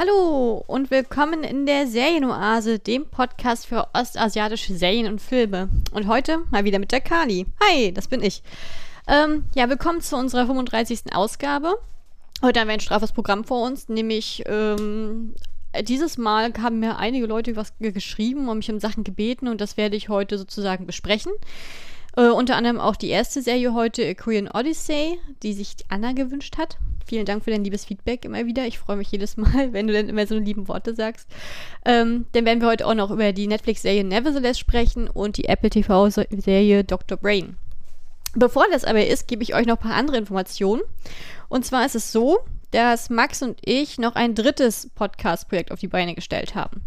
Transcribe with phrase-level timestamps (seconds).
[0.00, 5.70] Hallo und willkommen in der Serienoase, dem Podcast für ostasiatische Serien und Filme.
[5.90, 7.46] Und heute mal wieder mit der Kali.
[7.60, 8.44] Hi, das bin ich.
[9.08, 11.12] Ähm, ja, willkommen zu unserer 35.
[11.12, 11.80] Ausgabe.
[12.42, 15.34] Heute haben wir ein straffes Programm vor uns, nämlich ähm,
[15.82, 19.76] dieses Mal haben mir einige Leute was geschrieben und mich um Sachen gebeten und das
[19.76, 21.32] werde ich heute sozusagen besprechen.
[22.16, 26.56] Äh, unter anderem auch die erste Serie heute, A Korean Odyssey, die sich Anna gewünscht
[26.56, 26.78] hat.
[27.08, 28.66] Vielen Dank für dein liebes Feedback immer wieder.
[28.66, 31.26] Ich freue mich jedes Mal, wenn du dann immer so lieben Worte sagst.
[31.86, 35.70] Ähm, dann werden wir heute auch noch über die Netflix-Serie Nevertheless sprechen und die Apple
[35.70, 37.16] TV-Serie Dr.
[37.16, 37.56] Brain.
[38.34, 40.82] Bevor das aber ist, gebe ich euch noch ein paar andere Informationen.
[41.48, 42.40] Und zwar ist es so,
[42.72, 46.82] dass Max und ich noch ein drittes Podcast-Projekt auf die Beine gestellt haben.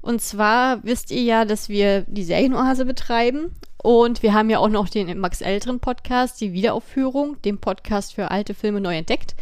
[0.00, 3.50] Und zwar wisst ihr ja, dass wir die Serienoase betreiben
[3.84, 8.30] und wir haben ja auch noch den Max Älteren Podcast, die Wiederaufführung, den Podcast für
[8.30, 9.34] alte Filme neu entdeckt,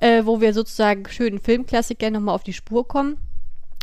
[0.00, 3.18] äh, wo wir sozusagen schönen Filmklassiker nochmal auf die Spur kommen.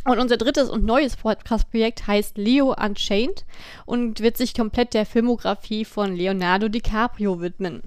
[0.03, 3.45] Und unser drittes und neues Podcast-Projekt heißt Leo Unchained
[3.85, 7.81] und wird sich komplett der Filmografie von Leonardo DiCaprio widmen.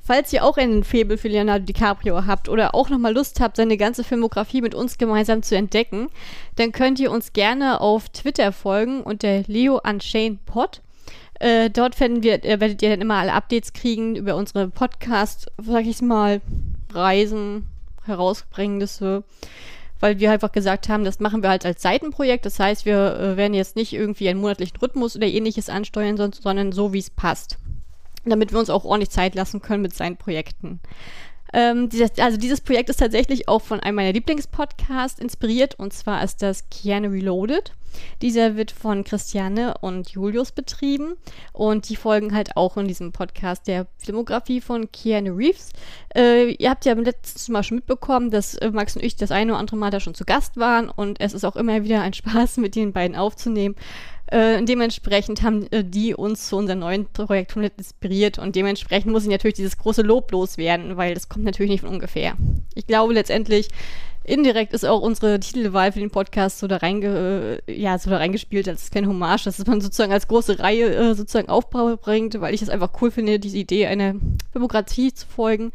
[0.00, 3.76] Falls ihr auch einen Faible für Leonardo DiCaprio habt oder auch nochmal Lust habt, seine
[3.76, 6.08] ganze Filmografie mit uns gemeinsam zu entdecken,
[6.56, 10.80] dann könnt ihr uns gerne auf Twitter folgen unter Leo Unchained Pod
[11.40, 15.86] äh, dort wir, äh, werdet ihr dann immer alle Updates kriegen über unsere Podcast, sag
[15.86, 16.40] ich mal,
[16.92, 17.66] Reisen,
[18.04, 19.24] Herausbringendnisse,
[20.00, 22.44] weil wir einfach gesagt haben, das machen wir halt als Seitenprojekt.
[22.44, 26.72] Das heißt, wir äh, werden jetzt nicht irgendwie einen monatlichen Rhythmus oder ähnliches ansteuern, sondern
[26.72, 27.58] so, wie es passt.
[28.26, 30.80] Damit wir uns auch ordentlich Zeit lassen können mit seinen Projekten.
[31.52, 36.22] Ähm, dieses, also dieses Projekt ist tatsächlich auch von einem meiner Lieblingspodcasts inspiriert und zwar
[36.22, 37.72] ist das Keanu Reloaded.
[38.22, 41.16] Dieser wird von Christiane und Julius betrieben
[41.52, 45.70] und die folgen halt auch in diesem Podcast der Filmografie von Keanu Reeves.
[46.14, 49.52] Äh, ihr habt ja letztes Mal schon mitbekommen, dass äh, Max und ich das eine
[49.52, 52.14] oder andere Mal da schon zu Gast waren und es ist auch immer wieder ein
[52.20, 53.74] Spaß, mit den beiden aufzunehmen.
[54.30, 59.28] Äh, dementsprechend haben äh, die uns zu unserem neuen Projekt inspiriert und dementsprechend muss ich
[59.28, 62.34] natürlich dieses große Lob loswerden, weil das kommt natürlich nicht von ungefähr.
[62.74, 63.68] Ich glaube letztendlich,
[64.22, 68.18] indirekt ist auch unsere Titelwahl für den Podcast so da, reinge äh, ja, so da
[68.18, 72.62] reingespielt als kleine Hommage, dass man sozusagen als große Reihe äh, sozusagen aufbringt, weil ich
[72.62, 74.14] es einfach cool finde, diese Idee einer
[74.54, 75.72] Demokratie zu folgen.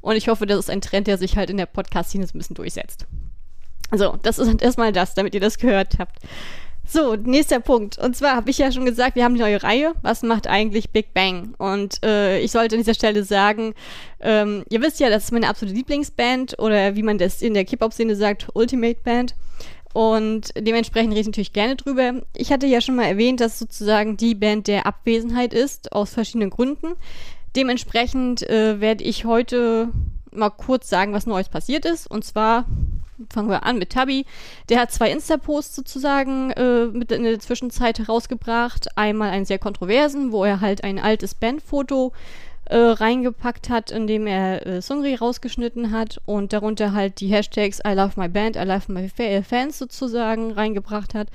[0.00, 2.38] Und ich hoffe, das ist ein Trend, der sich halt in der Podcast-Szene so ein
[2.38, 3.06] bisschen durchsetzt.
[3.90, 6.18] Also, das ist erstmal das, damit ihr das gehört habt.
[6.90, 7.98] So, nächster Punkt.
[7.98, 9.92] Und zwar habe ich ja schon gesagt, wir haben eine neue Reihe.
[10.00, 11.54] Was macht eigentlich Big Bang?
[11.58, 13.74] Und äh, ich sollte an dieser Stelle sagen,
[14.20, 17.66] ähm, ihr wisst ja, das ist meine absolute Lieblingsband oder wie man das in der
[17.66, 19.34] K-Pop-Szene sagt, Ultimate Band.
[19.92, 22.22] Und dementsprechend rede ich natürlich gerne drüber.
[22.34, 26.48] Ich hatte ja schon mal erwähnt, dass sozusagen die Band der Abwesenheit ist, aus verschiedenen
[26.48, 26.94] Gründen.
[27.54, 29.90] Dementsprechend äh, werde ich heute
[30.32, 32.10] mal kurz sagen, was Neues passiert ist.
[32.10, 32.64] Und zwar
[33.30, 34.26] fangen wir an mit Tabi.
[34.68, 38.88] Der hat zwei Insta-Posts sozusagen äh, mit in der Zwischenzeit herausgebracht.
[38.96, 42.12] Einmal einen sehr kontroversen, wo er halt ein altes Bandfoto
[42.66, 47.80] äh, reingepackt hat, in dem er äh, Sungri rausgeschnitten hat und darunter halt die Hashtags
[47.86, 49.08] I love my band, I love my
[49.42, 51.28] fans sozusagen reingebracht hat,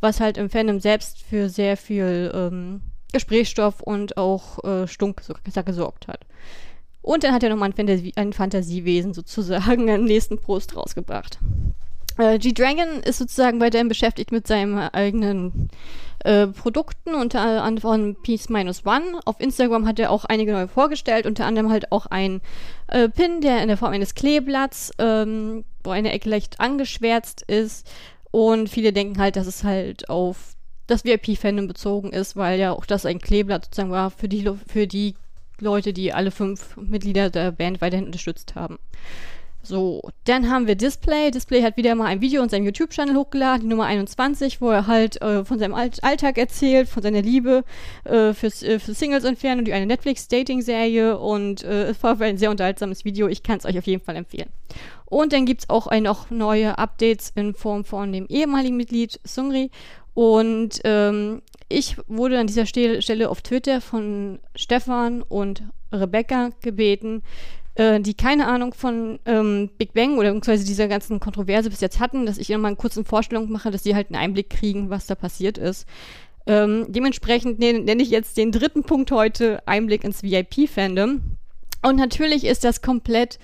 [0.00, 5.22] was halt im Fandom selbst für sehr viel ähm, Gesprächsstoff und auch äh, Stunk
[5.64, 6.20] gesorgt hat.
[7.04, 11.38] Und dann hat er nochmal ein, Fantasie ein Fantasiewesen sozusagen im nächsten Post rausgebracht.
[12.16, 15.68] Äh, G-Dragon ist sozusagen weiterhin beschäftigt mit seinen eigenen
[16.20, 19.20] äh, Produkten, unter anderem Peace Minus One.
[19.26, 22.40] Auf Instagram hat er auch einige neue vorgestellt, unter anderem halt auch ein
[22.86, 27.86] äh, Pin, der in der Form eines Kleeblatts, ähm, wo eine Ecke leicht angeschwärzt ist.
[28.30, 30.54] Und viele denken halt, dass es halt auf
[30.86, 34.86] das VIP-Fandom bezogen ist, weil ja auch das ein Kleeblatt sozusagen war für die, für
[34.86, 35.16] die
[35.60, 38.78] Leute, die alle fünf Mitglieder der Band weiterhin unterstützt haben.
[39.66, 41.30] So, dann haben wir Display.
[41.30, 44.86] Display hat wieder mal ein Video in seinem YouTube-Channel hochgeladen, die Nummer 21, wo er
[44.86, 47.64] halt äh, von seinem Alltag erzählt, von seiner Liebe
[48.04, 52.50] äh, fürs, äh, für Singles entfernen und eine Netflix-Dating-Serie und äh, es war ein sehr
[52.50, 53.26] unterhaltsames Video.
[53.26, 54.50] Ich kann es euch auf jeden Fall empfehlen.
[55.06, 59.70] Und dann gibt es auch noch neue Updates in Form von dem ehemaligen Mitglied Sungri
[60.14, 67.22] und ähm, ich wurde an dieser Stelle auf Twitter von Stefan und Rebecca gebeten,
[67.74, 71.98] äh, die keine Ahnung von ähm, Big Bang oder beziehungsweise dieser ganzen Kontroverse bis jetzt
[71.98, 74.90] hatten, dass ich ihnen mal eine kurze Vorstellung mache, dass sie halt einen Einblick kriegen,
[74.90, 75.86] was da passiert ist.
[76.46, 81.22] Ähm, dementsprechend nenne ich jetzt den dritten Punkt heute Einblick ins VIP-Fandom.
[81.82, 83.38] Und natürlich ist das komplett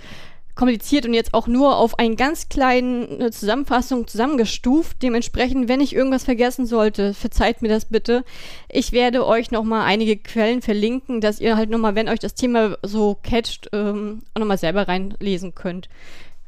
[0.60, 5.02] kompliziert und jetzt auch nur auf einen ganz kleinen Zusammenfassung zusammengestuft.
[5.02, 8.24] Dementsprechend, wenn ich irgendwas vergessen sollte, verzeiht mir das bitte.
[8.68, 12.76] Ich werde euch nochmal einige Quellen verlinken, dass ihr halt nochmal, wenn euch das Thema
[12.82, 15.88] so catcht, ähm, auch nochmal selber reinlesen könnt.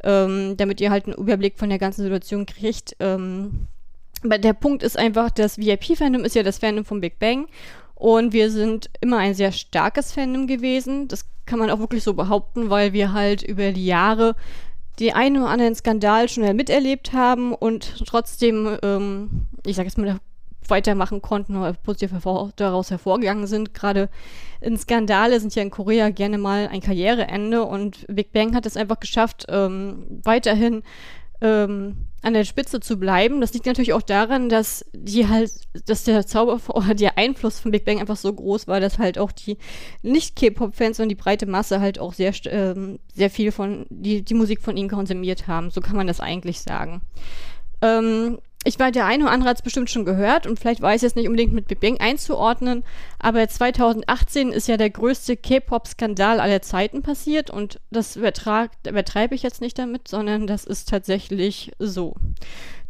[0.04, 2.96] ähm, damit ihr halt einen Überblick von der ganzen Situation kriegt.
[3.00, 3.68] Ähm,
[4.24, 7.46] aber der Punkt ist einfach, das VIP-Fandom ist ja das Fandom von Big Bang
[8.02, 11.06] und wir sind immer ein sehr starkes Fandom gewesen.
[11.06, 14.34] Das kann man auch wirklich so behaupten, weil wir halt über die Jahre
[14.98, 20.18] die einen oder anderen Skandal schon miterlebt haben und trotzdem, ähm, ich sag jetzt mal,
[20.66, 23.72] weitermachen konnten oder positiv hervor daraus hervorgegangen sind.
[23.72, 24.08] Gerade
[24.60, 28.76] in Skandale sind ja in Korea gerne mal ein Karriereende und Big Bang hat es
[28.76, 30.82] einfach geschafft, ähm, weiterhin
[31.40, 33.40] ähm, an der Spitze zu bleiben.
[33.40, 35.52] Das liegt natürlich auch daran, dass die halt,
[35.86, 39.18] dass der Zauber oder der Einfluss von Big Bang einfach so groß war, dass halt
[39.18, 39.58] auch die
[40.02, 44.62] Nicht-K-Pop-Fans und die breite Masse halt auch sehr, ähm, sehr viel von, die, die Musik
[44.62, 45.70] von ihnen konsumiert haben.
[45.70, 47.02] So kann man das eigentlich sagen.
[47.82, 51.02] Ähm, ich weiß, der eine oder andere hat es bestimmt schon gehört und vielleicht weiß
[51.02, 52.84] ich es nicht unbedingt mit Big Bang einzuordnen,
[53.18, 59.60] aber 2018 ist ja der größte K-Pop-Skandal aller Zeiten passiert und das übertreibe ich jetzt
[59.60, 62.14] nicht damit, sondern das ist tatsächlich so.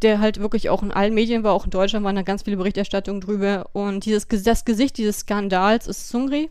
[0.03, 2.57] Der halt wirklich auch in allen Medien war, auch in Deutschland waren da ganz viele
[2.57, 6.49] Berichterstattungen drüber und dieses, das Gesicht dieses Skandals ist Sungri,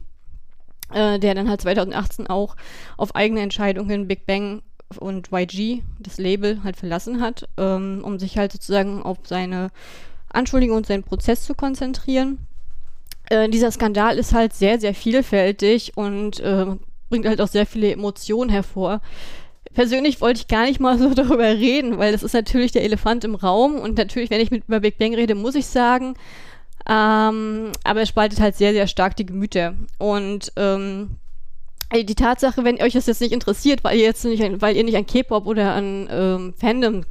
[0.93, 2.57] äh, der dann halt 2018 auch
[2.97, 4.63] auf eigene Entscheidungen Big Bang
[4.99, 9.71] und YG, das Label, halt verlassen hat, ähm, um sich halt sozusagen auf seine
[10.29, 12.39] Anschuldigung und seinen Prozess zu konzentrieren.
[13.29, 16.67] Äh, dieser Skandal ist halt sehr, sehr vielfältig und äh,
[17.09, 19.01] bringt halt auch sehr viele Emotionen hervor.
[19.75, 23.25] Persönlich wollte ich gar nicht mal so darüber reden, weil das ist natürlich der Elefant
[23.25, 26.15] im Raum und natürlich, wenn ich mit über Big Bang rede, muss ich sagen,
[26.89, 29.75] ähm, aber es spaltet halt sehr, sehr stark die Gemüter.
[29.99, 31.17] Und ähm,
[31.93, 34.97] die Tatsache, wenn euch das jetzt nicht interessiert, weil ihr jetzt nicht, weil ihr nicht
[34.97, 37.05] an K-Pop oder an ähm, Fandom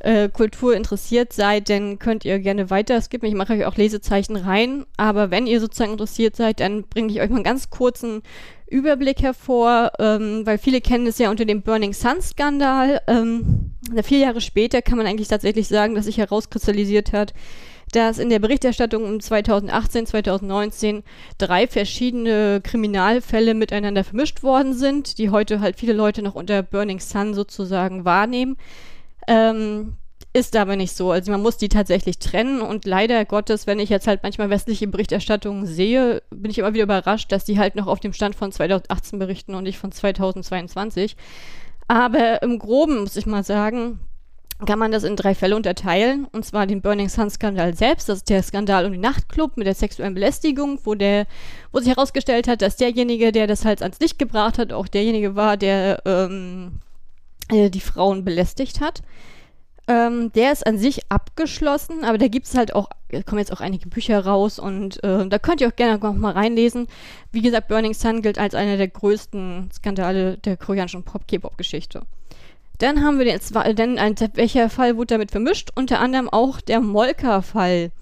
[0.00, 3.28] äh, Kultur interessiert seid, dann könnt ihr gerne weiter skippen.
[3.28, 4.86] Ich mache euch auch Lesezeichen rein.
[4.96, 8.22] Aber wenn ihr sozusagen interessiert seid, dann bringe ich euch mal einen ganz kurzen
[8.66, 13.02] Überblick hervor, ähm, weil viele kennen es ja unter dem Burning Sun Skandal.
[13.08, 17.34] Ähm, vier Jahre später kann man eigentlich tatsächlich sagen, dass sich herauskristallisiert hat,
[17.92, 21.02] dass in der Berichterstattung um 2018, 2019
[21.38, 27.00] drei verschiedene Kriminalfälle miteinander vermischt worden sind, die heute halt viele Leute noch unter Burning
[27.00, 28.56] Sun sozusagen wahrnehmen.
[29.26, 29.96] Ähm,
[30.32, 31.10] ist aber nicht so.
[31.10, 34.86] Also man muss die tatsächlich trennen und leider Gottes, wenn ich jetzt halt manchmal westliche
[34.86, 38.52] Berichterstattungen sehe, bin ich immer wieder überrascht, dass die halt noch auf dem Stand von
[38.52, 41.16] 2018 berichten und nicht von 2022.
[41.88, 43.98] Aber im Groben muss ich mal sagen,
[44.66, 46.26] kann man das in drei Fälle unterteilen.
[46.32, 49.66] Und zwar den Burning Sun Skandal selbst, das ist der Skandal um den Nachtclub mit
[49.66, 51.26] der sexuellen Belästigung, wo der,
[51.72, 55.36] wo sich herausgestellt hat, dass derjenige, der das halt ans Licht gebracht hat, auch derjenige
[55.36, 56.80] war, der ähm,
[57.50, 59.02] äh, die Frauen belästigt hat.
[59.88, 63.52] Ähm, der ist an sich abgeschlossen, aber da gibt es halt auch, da kommen jetzt
[63.52, 66.86] auch einige Bücher raus und äh, da könnt ihr auch gerne noch mal reinlesen.
[67.32, 72.02] Wie gesagt, Burning Sun gilt als einer der größten Skandale der koreanischen Pop-K-Pop-Geschichte.
[72.80, 75.70] Dann haben wir jetzt, dann ein, welcher Fall wurde damit vermischt?
[75.76, 77.92] Unter anderem auch der Molker-Fall.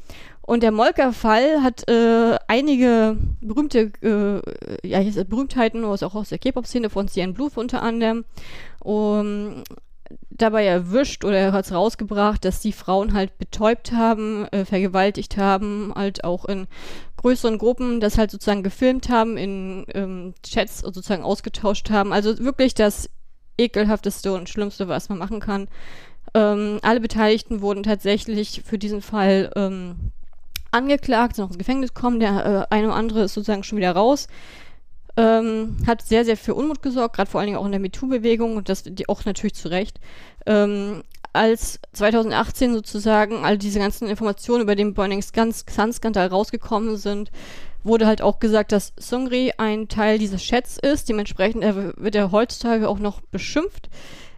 [0.43, 7.09] Und der Molker-Fall hat äh, einige berühmte äh, ja, Berühmtheiten, auch aus der K-Pop-Szene von
[7.09, 8.25] CN Blue unter anderem,
[8.79, 9.65] um,
[10.31, 15.93] dabei erwischt oder hat es rausgebracht, dass die Frauen halt betäubt haben, äh, vergewaltigt haben,
[15.95, 16.69] halt auch in
[17.17, 22.13] größeren Gruppen das halt sozusagen gefilmt haben, in ähm, Chats sozusagen ausgetauscht haben.
[22.13, 23.11] Also wirklich das
[23.59, 25.69] ekelhafteste und schlimmste, was man machen kann.
[26.35, 30.13] Ähm, alle Beteiligten wurden tatsächlich für diesen Fall ähm,
[30.71, 32.21] angeklagt, sind auch ins Gefängnis gekommen.
[32.21, 34.29] Der äh, eine oder andere ist sozusagen schon wieder raus.
[35.17, 38.57] Ähm, hat sehr, sehr für Unmut gesorgt, gerade vor allen Dingen auch in der MeToo-Bewegung
[38.57, 39.99] und das die auch natürlich zu Recht.
[40.47, 41.03] Ähm,
[41.33, 47.31] als 2018 sozusagen all diese ganzen Informationen über den Burning Sun-Skandal rausgekommen sind,
[47.85, 51.09] wurde halt auch gesagt, dass Sungri ein Teil dieses Chats ist.
[51.09, 53.89] Dementsprechend wird er heutzutage auch noch beschimpft.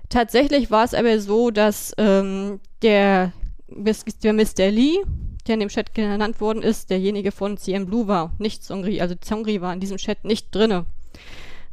[0.08, 3.32] Tatsächlich war es aber so, dass ähm, der,
[3.68, 4.70] der Mr.
[4.70, 4.98] Lee,
[5.46, 9.00] der in dem Chat genannt worden ist, derjenige von CM Blue war, nicht Sungri.
[9.00, 10.86] Also Sungri war in diesem Chat nicht drinne.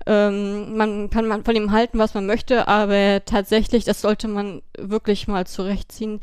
[0.05, 4.62] Ähm, man kann man von ihm halten, was man möchte, aber tatsächlich, das sollte man
[4.77, 6.21] wirklich mal zurechtziehen,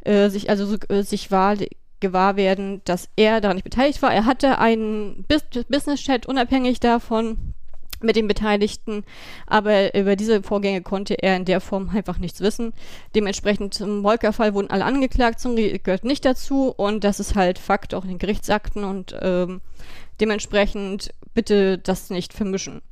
[0.00, 1.56] äh, sich also so, äh, sich wahr
[2.02, 4.12] gewahr werden, dass er daran nicht beteiligt war.
[4.12, 5.24] Er hatte einen
[5.68, 7.54] Business-Chat unabhängig davon
[8.02, 9.04] mit den Beteiligten,
[9.46, 12.74] aber über diese Vorgänge konnte er in der Form einfach nichts wissen.
[13.14, 17.94] Dementsprechend zum Molker-Fall wurden alle angeklagt, zum gehört nicht dazu und das ist halt Fakt
[17.94, 19.60] auch in den Gerichtsakten und ähm,
[20.20, 22.82] dementsprechend bitte das nicht vermischen.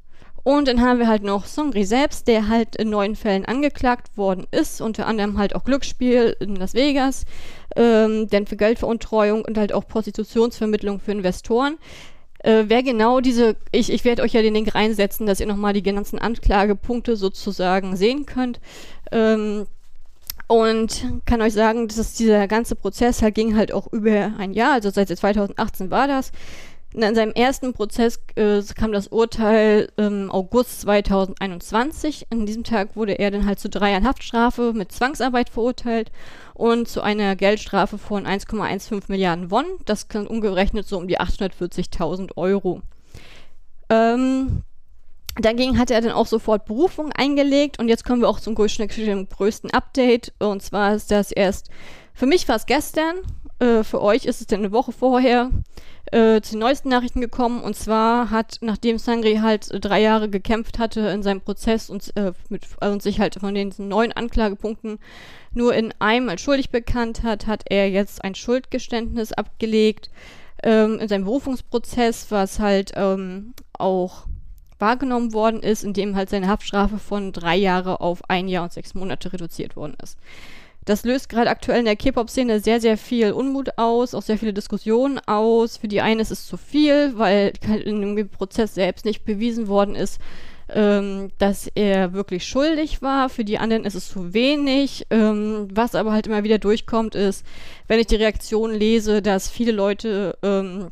[0.42, 4.46] Und dann haben wir halt noch Songri selbst, der halt in neun Fällen angeklagt worden
[4.50, 7.24] ist, unter anderem halt auch Glücksspiel in Las Vegas,
[7.76, 11.78] ähm, denn für Geldveruntreuung und halt auch Prostitutionsvermittlung für Investoren.
[12.42, 15.74] Äh, wer genau diese, ich, ich werde euch ja den Link reinsetzen, dass ihr nochmal
[15.74, 18.60] die ganzen Anklagepunkte sozusagen sehen könnt.
[19.12, 19.66] Ähm,
[20.46, 24.72] und kann euch sagen, dass dieser ganze Prozess halt ging halt auch über ein Jahr,
[24.72, 26.32] also seit 2018 war das.
[26.92, 32.26] In seinem ersten Prozess äh, kam das Urteil im August 2021.
[32.30, 36.10] An diesem Tag wurde er dann halt zu drei Jahren Haftstrafe mit Zwangsarbeit verurteilt
[36.54, 39.66] und zu einer Geldstrafe von 1,15 Milliarden Won.
[39.84, 42.82] Das kann umgerechnet so um die 840.000 Euro.
[43.88, 44.64] Ähm,
[45.36, 49.70] Dagegen hat er dann auch sofort Berufung eingelegt und jetzt kommen wir auch zum größten
[49.70, 50.32] Update.
[50.40, 51.70] Und zwar ist das erst,
[52.14, 53.14] für mich war es gestern,
[53.60, 55.50] äh, für euch ist es dann eine Woche vorher
[56.12, 57.62] äh, zu den neuesten Nachrichten gekommen.
[57.62, 62.32] Und zwar hat, nachdem Sangri halt drei Jahre gekämpft hatte in seinem Prozess und, äh,
[62.48, 64.98] mit, und sich halt von den neun Anklagepunkten
[65.52, 70.10] nur in einem als schuldig bekannt hat, hat er jetzt ein Schuldgeständnis abgelegt
[70.62, 74.26] ähm, in seinem Berufungsprozess, was halt ähm, auch
[74.78, 78.94] wahrgenommen worden ist, indem halt seine Haftstrafe von drei Jahre auf ein Jahr und sechs
[78.94, 80.18] Monate reduziert worden ist.
[80.90, 84.52] Das löst gerade aktuell in der K-Pop-Szene sehr, sehr viel Unmut aus, auch sehr viele
[84.52, 85.76] Diskussionen aus.
[85.76, 87.52] Für die einen ist es zu viel, weil
[87.84, 90.20] in dem Prozess selbst nicht bewiesen worden ist,
[90.68, 93.28] ähm, dass er wirklich schuldig war.
[93.28, 95.06] Für die anderen ist es zu wenig.
[95.10, 97.46] Ähm, was aber halt immer wieder durchkommt, ist,
[97.86, 100.88] wenn ich die Reaktion lese, dass viele Leute ähm,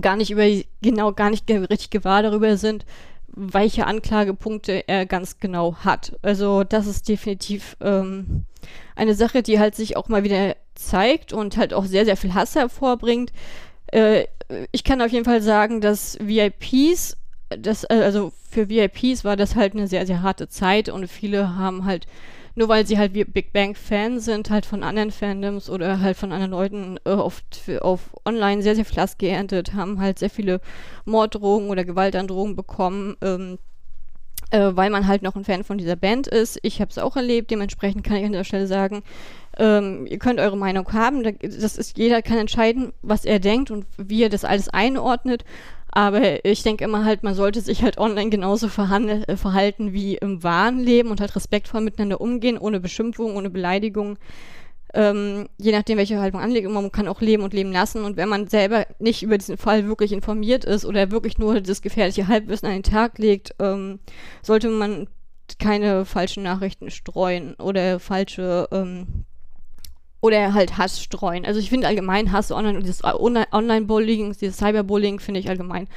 [0.00, 0.48] gar nicht über,
[0.82, 2.84] genau, gar nicht richtig gewahr darüber sind,
[3.38, 6.16] welche Anklagepunkte er ganz genau hat.
[6.22, 8.44] Also das ist definitiv ähm,
[8.96, 12.34] eine Sache, die halt sich auch mal wieder zeigt und halt auch sehr, sehr viel
[12.34, 13.32] Hass hervorbringt.
[13.86, 14.24] Äh,
[14.72, 17.16] ich kann auf jeden Fall sagen, dass VIPs,
[17.48, 21.56] das, äh, also für VIPs war das halt eine sehr, sehr harte Zeit und viele
[21.56, 22.06] haben halt
[22.58, 26.16] nur weil sie halt wie Big Bang Fan sind, halt von anderen Fandoms oder halt
[26.16, 30.28] von anderen Leuten äh, oft auf online sehr, sehr viel Hass geerntet, haben halt sehr
[30.28, 30.60] viele
[31.04, 33.58] Morddrohungen oder Gewaltandrohungen bekommen, ähm,
[34.50, 36.58] äh, weil man halt noch ein Fan von dieser Band ist.
[36.62, 39.04] Ich habe es auch erlebt, dementsprechend kann ich an der Stelle sagen,
[39.56, 41.22] ähm, ihr könnt eure Meinung haben.
[41.40, 45.44] Das ist, jeder kann entscheiden, was er denkt und wie er das alles einordnet.
[45.98, 50.44] Aber ich denke immer halt, man sollte sich halt online genauso äh, verhalten wie im
[50.44, 54.16] wahren Leben und halt respektvoll miteinander umgehen, ohne Beschimpfung, ohne Beleidigung.
[54.94, 58.04] Ähm, je nachdem, welche Haltung anlegt, man kann auch leben und leben lassen.
[58.04, 61.82] Und wenn man selber nicht über diesen Fall wirklich informiert ist oder wirklich nur das
[61.82, 63.98] gefährliche Halbwissen an den Tag legt, ähm,
[64.40, 65.08] sollte man
[65.58, 69.24] keine falschen Nachrichten streuen oder falsche ähm,
[70.20, 71.44] oder halt Hass streuen.
[71.44, 75.88] Also ich finde allgemein Hass online und dieses Online-Bullying, dieses Cyberbullying finde ich allgemein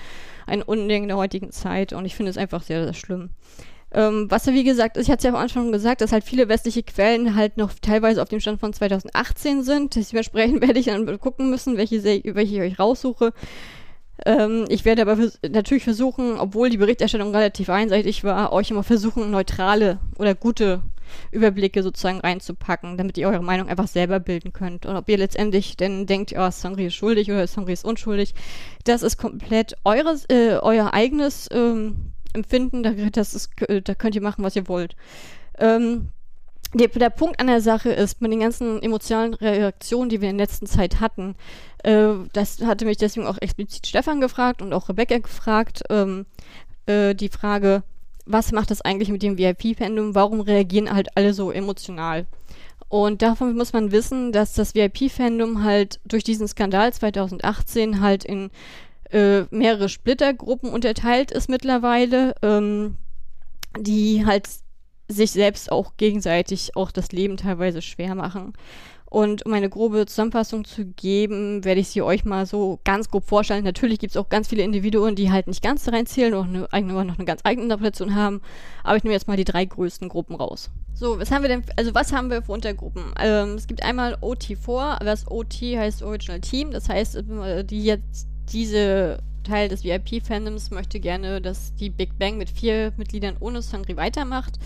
[0.48, 3.30] ein Unding der heutigen Zeit und ich finde es einfach sehr, sehr schlimm.
[3.94, 6.48] Ähm, was ja wie gesagt, ich hatte es ja am Anfang gesagt, dass halt viele
[6.48, 9.96] westliche Quellen halt noch teilweise auf dem Stand von 2018 sind.
[9.96, 13.34] Dementsprechend werde ich dann gucken müssen, welche, welche ich euch raussuche.
[14.26, 18.84] Ähm, ich werde aber vers natürlich versuchen, obwohl die Berichterstattung relativ einseitig war, euch immer
[18.84, 20.82] versuchen, neutrale oder gute
[21.32, 24.86] Überblicke sozusagen reinzupacken, damit ihr eure Meinung einfach selber bilden könnt.
[24.86, 28.34] Und ob ihr letztendlich denn denkt, ja, oh, Sangri ist schuldig oder Sangri ist unschuldig,
[28.84, 33.12] das ist komplett eures, äh, euer eigenes ähm, Empfinden.
[33.12, 34.96] Das ist, äh, da könnt ihr machen, was ihr wollt.
[35.58, 36.10] Ähm,
[36.74, 40.38] der, der, Punkt an der Sache ist, mit den ganzen emotionalen Reaktionen, die wir in
[40.38, 41.36] der letzten Zeit hatten,
[41.84, 46.26] äh, das hatte mich deswegen auch explizit Stefan gefragt und auch Rebecca gefragt, ähm,
[46.86, 47.84] äh, die Frage,
[48.32, 50.16] was macht das eigentlich mit dem VIP-Fandom?
[50.16, 52.26] Warum reagieren halt alle so emotional?
[52.90, 58.52] Und davon muss man wissen, dass das VIP-Fandom halt durch diesen Skandal 2018 halt in
[59.12, 62.98] äh, mehrere Splittergruppen unterteilt ist mittlerweile, ähm,
[63.80, 64.50] die halt
[65.08, 68.54] sich selbst auch gegenseitig auch das Leben teilweise schwer machen.
[69.12, 73.28] Und um eine grobe Zusammenfassung zu geben, werde ich sie euch mal so ganz grob
[73.28, 73.66] vorstellen.
[73.66, 76.94] Natürlich gibt es auch ganz viele Individuen, die halt nicht ganz da reinzählen und eine
[76.94, 78.40] noch eine ganz eigene Interpretation haben.
[78.86, 80.72] Aber ich nehme jetzt mal die drei größten Gruppen raus.
[80.94, 83.04] So, was haben wir denn, also was haben wir für Untergruppen?
[83.20, 88.30] Ähm, es gibt einmal OT4, das OT heißt Original Team, das heißt, äh, die jetzt
[88.54, 93.98] diese Teil des VIP-Fandoms möchte gerne, dass die Big Bang mit vier Mitgliedern ohne Sangri
[93.98, 94.60] weitermacht.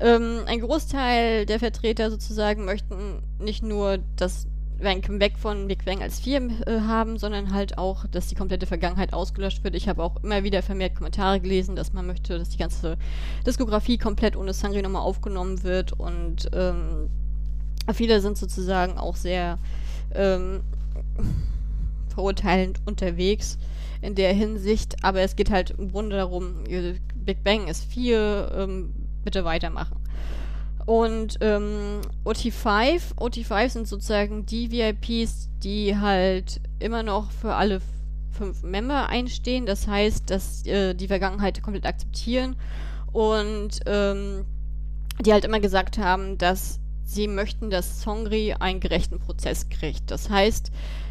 [0.00, 4.46] Ähm, ein Großteil der Vertreter sozusagen möchten nicht nur das
[4.80, 8.66] ein Comeback von Big Bang als vier äh, haben, sondern halt auch, dass die komplette
[8.66, 9.74] Vergangenheit ausgelöscht wird.
[9.74, 12.96] Ich habe auch immer wieder vermehrt Kommentare gelesen, dass man möchte, dass die ganze
[13.46, 17.10] Diskografie komplett ohne Sangri nochmal aufgenommen wird und ähm,
[17.92, 19.58] viele sind sozusagen auch sehr
[20.14, 20.60] ähm,
[22.14, 23.58] verurteilend unterwegs
[24.00, 26.64] in der Hinsicht, aber es geht halt im Grunde darum,
[27.14, 29.96] Big Bang ist vier, ähm, bitte weitermachen.
[30.86, 37.82] Und ähm, OT5, OT5 sind sozusagen die VIPs, die halt immer noch für alle
[38.30, 39.66] fünf Member einstehen.
[39.66, 42.56] Das heißt, dass äh, die Vergangenheit komplett akzeptieren
[43.12, 44.46] und ähm,
[45.20, 50.10] die halt immer gesagt haben, dass sie möchten, dass Songri einen gerechten Prozess kriegt.
[50.10, 50.70] Das heißt,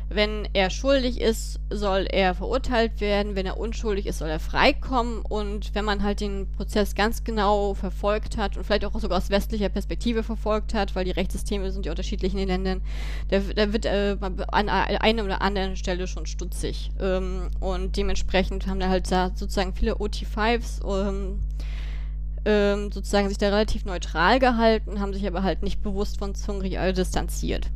[0.10, 3.36] wenn er schuldig ist, soll er verurteilt werden.
[3.36, 5.22] Wenn er unschuldig ist, soll er freikommen.
[5.22, 9.30] Und wenn man halt den Prozess ganz genau verfolgt hat und vielleicht auch sogar aus
[9.30, 12.82] westlicher Perspektive verfolgt hat, weil die Rechtssysteme sind ja unterschiedlich in den Ländern,
[13.30, 16.92] da, da wird äh, an einer oder anderen Stelle schon stutzig.
[17.02, 21.40] Ähm, und dementsprechend haben da halt da sozusagen viele OT5s ähm,
[22.46, 26.78] ähm, sozusagen sich da relativ neutral gehalten, haben sich aber halt nicht bewusst von Zungri
[26.94, 27.70] distanziert.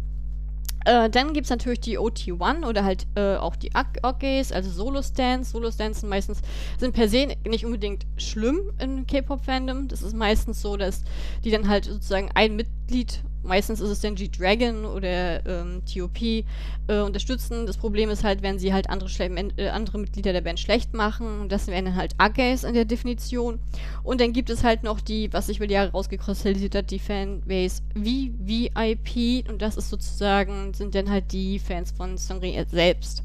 [0.85, 5.51] Äh, dann gibt es natürlich die OT1 oder halt äh, auch die OGs, also Solo-Stands.
[5.51, 6.41] Solo-Stands sind meistens,
[6.79, 9.87] sind per se nicht unbedingt schlimm in K-Pop-Fandom.
[9.87, 11.03] Das ist meistens so, dass
[11.43, 17.01] die dann halt sozusagen ein Mitglied meistens ist es dann G-Dragon oder ähm, TOP, äh,
[17.01, 17.65] unterstützen.
[17.65, 19.09] Das Problem ist halt, wenn sie halt andere,
[19.57, 21.49] äh, andere Mitglieder der Band schlecht machen.
[21.49, 23.59] Das wären dann halt Agays in der Definition.
[24.03, 26.99] Und dann gibt es halt noch die, was sich über die Jahre rausgekristallisiert hat, die
[26.99, 29.49] Fanbase VVIP.
[29.49, 33.23] Und das ist sozusagen, sind dann halt die Fans von Songri selbst.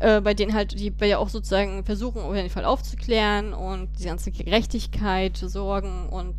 [0.00, 4.04] Äh, bei denen halt, die ja auch sozusagen versuchen, auf jeden Fall aufzuklären und die
[4.04, 6.34] ganze Gerechtigkeit sorgen und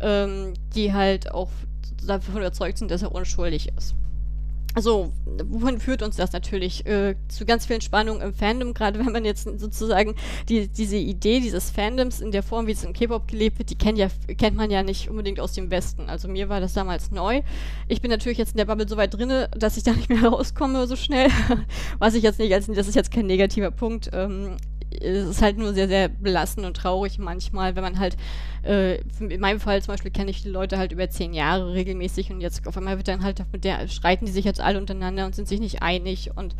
[0.00, 1.50] ähm, die halt auch
[2.06, 3.94] davon überzeugt sind, dass er unschuldig ist.
[4.76, 5.12] Also,
[5.44, 6.84] wohin führt uns das natürlich?
[6.84, 10.16] Äh, zu ganz vielen Spannungen im Fandom, gerade wenn man jetzt sozusagen
[10.48, 13.76] die, diese Idee dieses Fandoms in der Form, wie es im K-Pop gelebt wird, die
[13.78, 16.08] kennt, ja, kennt man ja nicht unbedingt aus dem Westen.
[16.08, 17.42] Also mir war das damals neu.
[17.86, 20.24] Ich bin natürlich jetzt in der Bubble so weit drin, dass ich da nicht mehr
[20.24, 21.28] rauskomme so schnell.
[22.00, 24.10] Was ich jetzt nicht als, das ist jetzt kein negativer Punkt.
[24.12, 24.56] Ähm,
[25.04, 28.16] es ist halt nur sehr, sehr belastend und traurig manchmal, wenn man halt,
[28.62, 32.30] äh, in meinem Fall zum Beispiel kenne ich die Leute halt über zehn Jahre regelmäßig
[32.30, 35.26] und jetzt auf einmal wird dann halt mit der, streiten die sich jetzt alle untereinander
[35.26, 36.54] und sind sich nicht einig und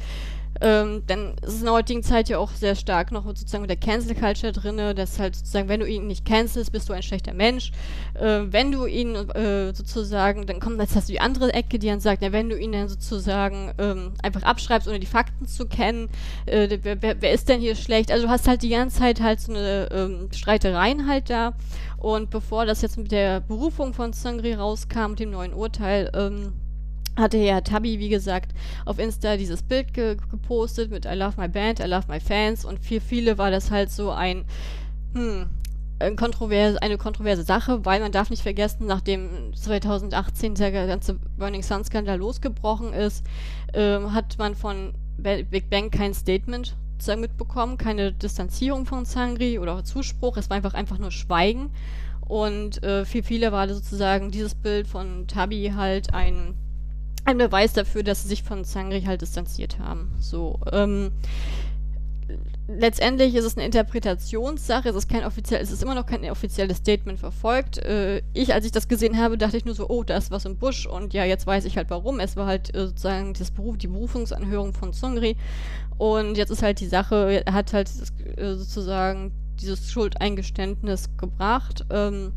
[0.60, 3.70] ähm, dann ist es in der heutigen Zeit ja auch sehr stark noch sozusagen mit
[3.70, 7.02] der Cancel Culture drin, dass halt sozusagen, wenn du ihn nicht cancelst, bist du ein
[7.02, 7.72] schlechter Mensch.
[8.14, 11.88] Äh, wenn du ihn äh, sozusagen, dann kommt jetzt hast du die andere Ecke, die
[11.88, 15.66] dann sagt, ja, wenn du ihn dann sozusagen ähm, einfach abschreibst, ohne die Fakten zu
[15.66, 16.08] kennen,
[16.46, 18.12] äh, wer, wer, ist denn hier schlecht?
[18.12, 21.54] Also du hast halt die ganze Zeit halt so eine ähm, Streitereien halt da.
[21.98, 26.52] Und bevor das jetzt mit der Berufung von Sangri rauskam, mit dem neuen Urteil, ähm,
[27.16, 28.52] hatte ja Tabi, wie gesagt,
[28.84, 32.64] auf Insta dieses Bild ge gepostet mit I love my band, I love my fans
[32.64, 34.44] und für viele war das halt so ein,
[35.14, 35.46] hm,
[36.00, 41.62] ein kontroverse, eine kontroverse Sache, weil man darf nicht vergessen, nachdem 2018 der ganze Burning
[41.62, 43.24] Sun Skandal losgebrochen ist,
[43.72, 49.84] äh, hat man von Big Bang kein Statement sozusagen mitbekommen, keine Distanzierung von Sangri oder
[49.84, 51.70] Zuspruch, es war einfach einfach nur Schweigen.
[52.26, 56.54] Und äh, für viele war sozusagen dieses Bild von Tabi halt ein
[57.24, 60.14] ein Beweis dafür, dass sie sich von Zangri halt distanziert haben.
[60.20, 61.12] So, ähm,
[62.68, 66.78] letztendlich ist es eine Interpretationssache, es ist kein offiziell, es ist immer noch kein offizielles
[66.78, 67.78] Statement verfolgt.
[67.78, 70.44] Äh, ich, als ich das gesehen habe, dachte ich nur so, oh, da ist was
[70.44, 72.20] im Busch und ja, jetzt weiß ich halt warum.
[72.20, 75.36] Es war halt äh, sozusagen das Beruf, die Berufungsanhörung von Zongri
[75.98, 81.84] und jetzt ist halt die Sache, er hat halt das, äh, sozusagen dieses Schuldeingeständnis gebracht.
[81.90, 82.32] Ähm,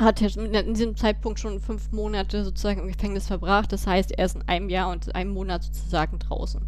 [0.00, 3.72] hat er in diesem Zeitpunkt schon fünf Monate sozusagen im Gefängnis verbracht.
[3.72, 6.62] Das heißt, er ist in einem Jahr und einem Monat sozusagen draußen.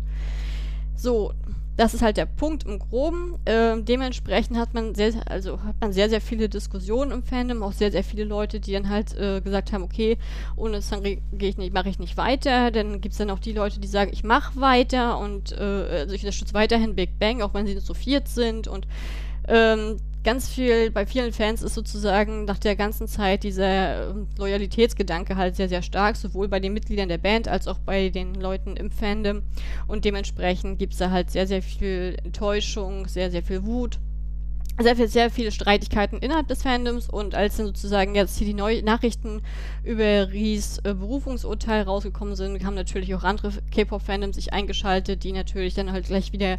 [0.94, 1.32] So,
[1.76, 3.38] das ist halt der Punkt im Groben.
[3.46, 7.72] Ähm, dementsprechend hat man sehr, also hat man sehr, sehr viele Diskussionen im Fandom, auch
[7.72, 10.18] sehr, sehr viele Leute, die dann halt äh, gesagt haben, okay,
[10.54, 12.70] ohne Sangri gehe ich nicht, mache ich nicht weiter.
[12.70, 16.14] Dann gibt es dann auch die Leute, die sagen, ich mache weiter und äh, also
[16.14, 18.86] ich unterstütze weiterhin Big Bang, auch wenn sie so viert sind und
[19.48, 25.36] ähm, ganz viel, bei vielen Fans ist sozusagen nach der ganzen Zeit dieser ähm, Loyalitätsgedanke
[25.36, 28.76] halt sehr, sehr stark, sowohl bei den Mitgliedern der Band als auch bei den Leuten
[28.76, 29.42] im Fandom.
[29.86, 33.98] Und dementsprechend gibt es da halt sehr, sehr viel Enttäuschung, sehr, sehr viel Wut.
[34.80, 38.54] Sehr, viel, sehr viele Streitigkeiten innerhalb des Fandoms und als dann sozusagen jetzt hier die
[38.54, 39.42] neuen Nachrichten
[39.84, 45.74] über Ries äh, Berufungsurteil rausgekommen sind, haben natürlich auch andere K-Pop-Fandoms sich eingeschaltet, die natürlich
[45.74, 46.58] dann halt gleich wieder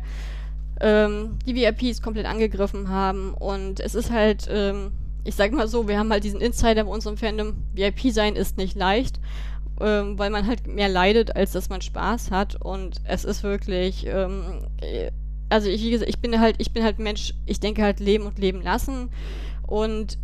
[0.82, 3.34] ähm, die VIPs komplett angegriffen haben.
[3.34, 4.92] Und es ist halt, ähm,
[5.24, 8.58] ich sag mal so, wir haben halt diesen Insider bei unserem Fandom, VIP sein ist
[8.58, 9.20] nicht leicht,
[9.80, 12.56] ähm, weil man halt mehr leidet, als dass man Spaß hat.
[12.62, 14.68] Und es ist wirklich, ähm,
[15.50, 18.26] also ich, wie gesagt, ich bin halt, ich bin halt Mensch, ich denke halt leben
[18.26, 19.10] und leben lassen.
[19.68, 20.18] Und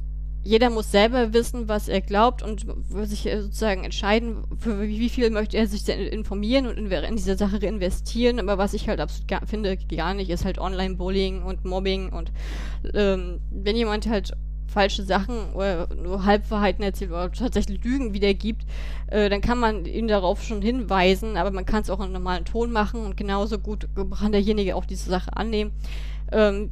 [0.43, 2.65] jeder muss selber wissen, was er glaubt und
[3.03, 7.57] sich äh, sozusagen entscheiden, für wie viel möchte er sich informieren und in, diese Sache
[7.57, 8.39] investieren.
[8.39, 12.09] Aber was ich halt absolut gar, finde, gar nicht, ist halt Online-Bullying und Mobbing.
[12.09, 12.31] Und
[12.93, 14.33] ähm, wenn jemand halt
[14.67, 18.65] falsche Sachen oder nur Halbwahrheiten erzählt oder tatsächlich Lügen wiedergibt,
[19.07, 22.45] äh, dann kann man ihn darauf schon hinweisen, aber man kann es auch in normalen
[22.45, 25.71] Ton machen und genauso gut kann derjenige auch diese Sache annehmen.
[26.31, 26.69] Ähm,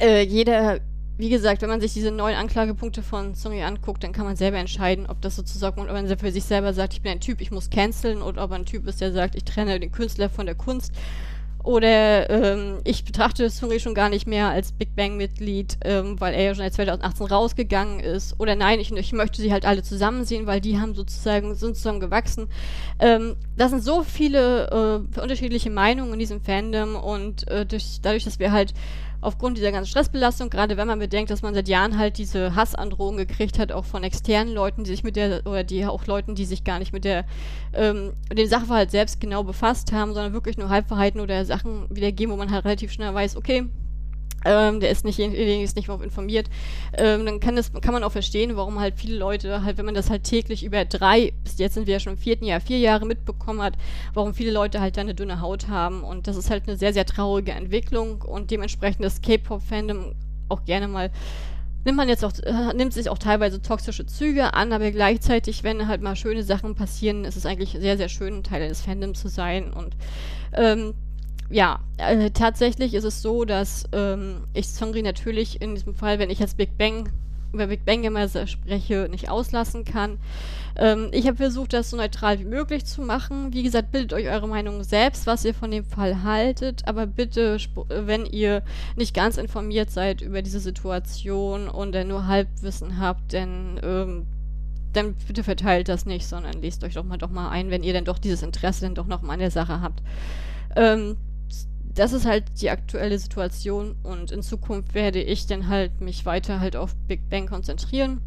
[0.00, 0.80] äh, jeder,
[1.18, 4.58] wie gesagt, wenn man sich diese neuen Anklagepunkte von Sony anguckt, dann kann man selber
[4.58, 7.50] entscheiden, ob das sozusagen, ob man für sich selber sagt, ich bin ein Typ, ich
[7.50, 10.54] muss canceln, oder ob ein Typ ist, der sagt, ich trenne den Künstler von der
[10.54, 10.92] Kunst
[11.64, 16.42] oder ähm, ich betrachte Suri schon gar nicht mehr als Big Bang-Mitglied, ähm, weil er
[16.42, 18.38] ja schon seit 2018 rausgegangen ist.
[18.40, 21.76] Oder nein, ich, ich möchte sie halt alle zusammen sehen, weil die haben sozusagen, sind
[21.76, 22.48] zusammen gewachsen.
[22.98, 28.24] Ähm, das sind so viele äh, unterschiedliche Meinungen in diesem Fandom und äh, durch, dadurch,
[28.24, 28.74] dass wir halt
[29.22, 33.26] aufgrund dieser ganzen Stressbelastung, gerade wenn man bedenkt, dass man seit Jahren halt diese Hassandrohungen
[33.26, 36.44] gekriegt hat, auch von externen Leuten, die sich mit der, oder die auch Leuten, die
[36.44, 37.24] sich gar nicht mit der,
[37.72, 42.36] ähm, dem Sachverhalt selbst genau befasst haben, sondern wirklich nur Halbverhalten oder Sachen wiedergeben, wo
[42.36, 43.64] man halt relativ schnell weiß, okay,
[44.44, 46.48] ähm, der ist nicht, ist nicht informiert,
[46.96, 49.94] ähm, dann kann, das, kann man auch verstehen, warum halt viele Leute, halt, wenn man
[49.94, 52.78] das halt täglich über drei, bis jetzt sind wir ja schon im vierten Jahr, vier
[52.78, 53.74] Jahre mitbekommen hat,
[54.14, 56.02] warum viele Leute halt da eine dünne Haut haben.
[56.04, 60.14] Und das ist halt eine sehr, sehr traurige Entwicklung und dementsprechend das K-Pop-Fandom
[60.48, 61.10] auch gerne mal
[61.84, 65.88] nimmt man jetzt auch, äh, nimmt sich auch teilweise toxische Züge an, aber gleichzeitig, wenn
[65.88, 69.20] halt mal schöne Sachen passieren, ist es eigentlich sehr, sehr schön, ein Teil des Fandoms
[69.20, 69.72] zu sein.
[69.72, 69.96] Und
[70.52, 70.94] ähm,
[71.52, 76.30] ja, äh, tatsächlich ist es so, dass ähm, ich Songri natürlich in diesem Fall, wenn
[76.30, 77.10] ich jetzt Big Bang
[77.52, 80.18] über Big Bang immer spreche, nicht auslassen kann.
[80.76, 83.52] Ähm, ich habe versucht, das so neutral wie möglich zu machen.
[83.52, 87.58] Wie gesagt, bildet euch eure Meinung selbst, was ihr von dem Fall haltet, aber bitte,
[87.88, 88.62] wenn ihr
[88.96, 94.26] nicht ganz informiert seid über diese Situation und dann nur Halbwissen habt, denn ähm,
[94.94, 97.92] dann bitte verteilt das nicht, sondern lest euch doch mal doch mal ein, wenn ihr
[97.92, 100.02] denn doch dieses Interesse dann doch noch mal an der Sache habt.
[100.76, 101.16] Ähm,
[101.94, 106.60] das ist halt die aktuelle Situation und in Zukunft werde ich dann halt mich weiter
[106.60, 108.20] halt auf Big Bang konzentrieren.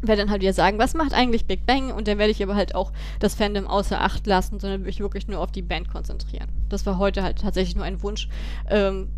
[0.00, 1.92] Werde dann halt wieder sagen, was macht eigentlich Big Bang?
[1.92, 5.28] Und dann werde ich aber halt auch das Fandom außer Acht lassen, sondern mich wirklich
[5.28, 6.48] nur auf die Band konzentrieren.
[6.68, 8.28] Das war heute halt tatsächlich nur ein Wunsch,
[8.68, 9.08] ähm,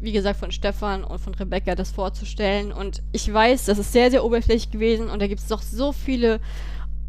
[0.00, 2.72] wie gesagt, von Stefan und von Rebecca das vorzustellen.
[2.72, 5.92] Und ich weiß, das ist sehr, sehr oberflächlich gewesen und da gibt es doch so
[5.92, 6.40] viele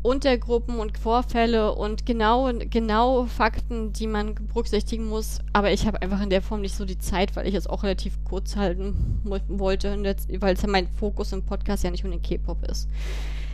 [0.03, 5.39] Untergruppen und Vorfälle und genau, genau Fakten, die man berücksichtigen muss.
[5.53, 7.83] Aber ich habe einfach in der Form nicht so die Zeit, weil ich es auch
[7.83, 9.97] relativ kurz halten wollte,
[10.39, 12.89] weil es ja mein Fokus im Podcast ja nicht um den K-Pop ist.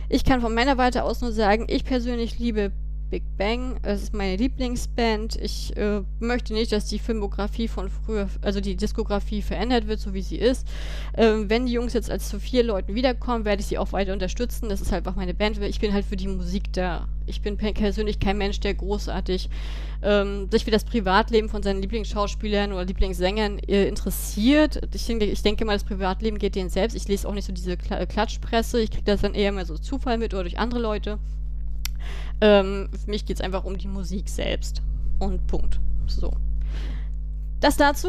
[0.08, 2.72] Ich kann von meiner Seite aus nur sagen, ich persönlich liebe
[3.10, 3.78] Big Bang.
[3.82, 5.36] Es ist meine Lieblingsband.
[5.36, 10.14] Ich äh, möchte nicht, dass die Filmografie von früher, also die Diskografie verändert wird, so
[10.14, 10.66] wie sie ist.
[11.16, 14.12] Ähm, wenn die Jungs jetzt als zu vier Leuten wiederkommen, werde ich sie auch weiter
[14.12, 14.68] unterstützen.
[14.68, 15.58] Das ist halt einfach meine Band.
[15.58, 17.08] Ich bin halt für die Musik da.
[17.26, 19.50] Ich bin persönlich kein Mensch, der großartig
[20.02, 24.80] ähm, sich für das Privatleben von seinen Lieblingsschauspielern oder Lieblingssängern äh, interessiert.
[24.94, 26.96] Ich denke, ich denke mal, das Privatleben geht denen selbst.
[26.96, 28.80] Ich lese auch nicht so diese Kla Klatschpresse.
[28.80, 31.18] Ich kriege das dann eher mal so Zufall mit oder durch andere Leute.
[32.40, 34.82] Ähm, für mich geht es einfach um die Musik selbst.
[35.18, 35.80] Und Punkt.
[36.06, 36.32] So.
[37.60, 38.08] Das dazu.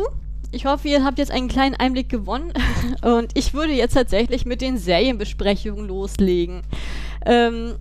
[0.54, 2.54] Ich hoffe, ihr habt jetzt einen kleinen Einblick gewonnen.
[3.02, 6.62] Und ich würde jetzt tatsächlich mit den Serienbesprechungen loslegen.
[7.26, 7.76] Ähm,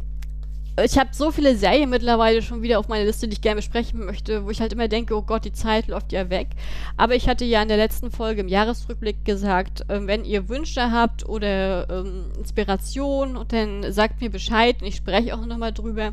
[0.85, 4.05] ich habe so viele Serien mittlerweile schon wieder auf meiner Liste, die ich gerne besprechen
[4.05, 6.49] möchte, wo ich halt immer denke, oh Gott, die Zeit läuft ja weg.
[6.97, 10.91] Aber ich hatte ja in der letzten Folge im Jahresrückblick gesagt, ähm, wenn ihr Wünsche
[10.91, 16.13] habt oder ähm, Inspiration, dann sagt mir Bescheid und ich spreche auch nochmal drüber.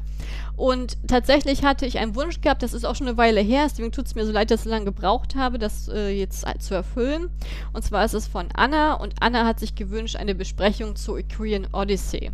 [0.55, 3.91] Und tatsächlich hatte ich einen Wunsch gehabt, das ist auch schon eine Weile her, deswegen
[3.91, 6.73] tut es mir so leid, dass ich so lange gebraucht habe, das äh, jetzt zu
[6.73, 7.29] erfüllen.
[7.73, 11.67] Und zwar ist es von Anna und Anna hat sich gewünscht eine Besprechung zu Equestrian
[11.73, 12.31] Odyssey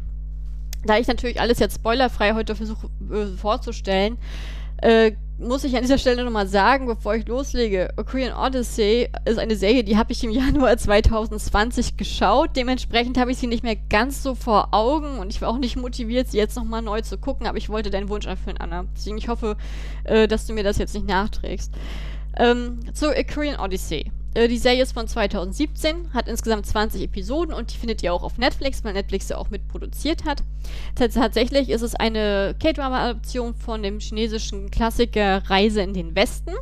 [0.85, 4.17] da ich natürlich alles jetzt spoilerfrei heute versuche äh, vorzustellen,
[4.81, 9.55] äh, muss ich an dieser Stelle nochmal sagen, bevor ich loslege, Korean Odyssey ist eine
[9.55, 12.51] Serie, die habe ich im Januar 2020 geschaut.
[12.55, 15.75] Dementsprechend habe ich sie nicht mehr ganz so vor Augen und ich war auch nicht
[15.75, 18.85] motiviert, sie jetzt nochmal neu zu gucken, aber ich wollte deinen Wunsch erfüllen, Anna.
[18.95, 19.57] Deswegen ich hoffe,
[20.03, 21.73] äh, dass du mir das jetzt nicht nachträgst.
[22.37, 24.11] Ähm, zu A Korean Odyssey.
[24.33, 28.23] Äh, die Serie ist von 2017, hat insgesamt 20 Episoden und die findet ihr auch
[28.23, 30.43] auf Netflix, weil Netflix sie auch mitproduziert hat.
[30.95, 36.53] Tatsächlich ist es eine K-Drama-Adaption von dem chinesischen Klassiker Reise in den Westen.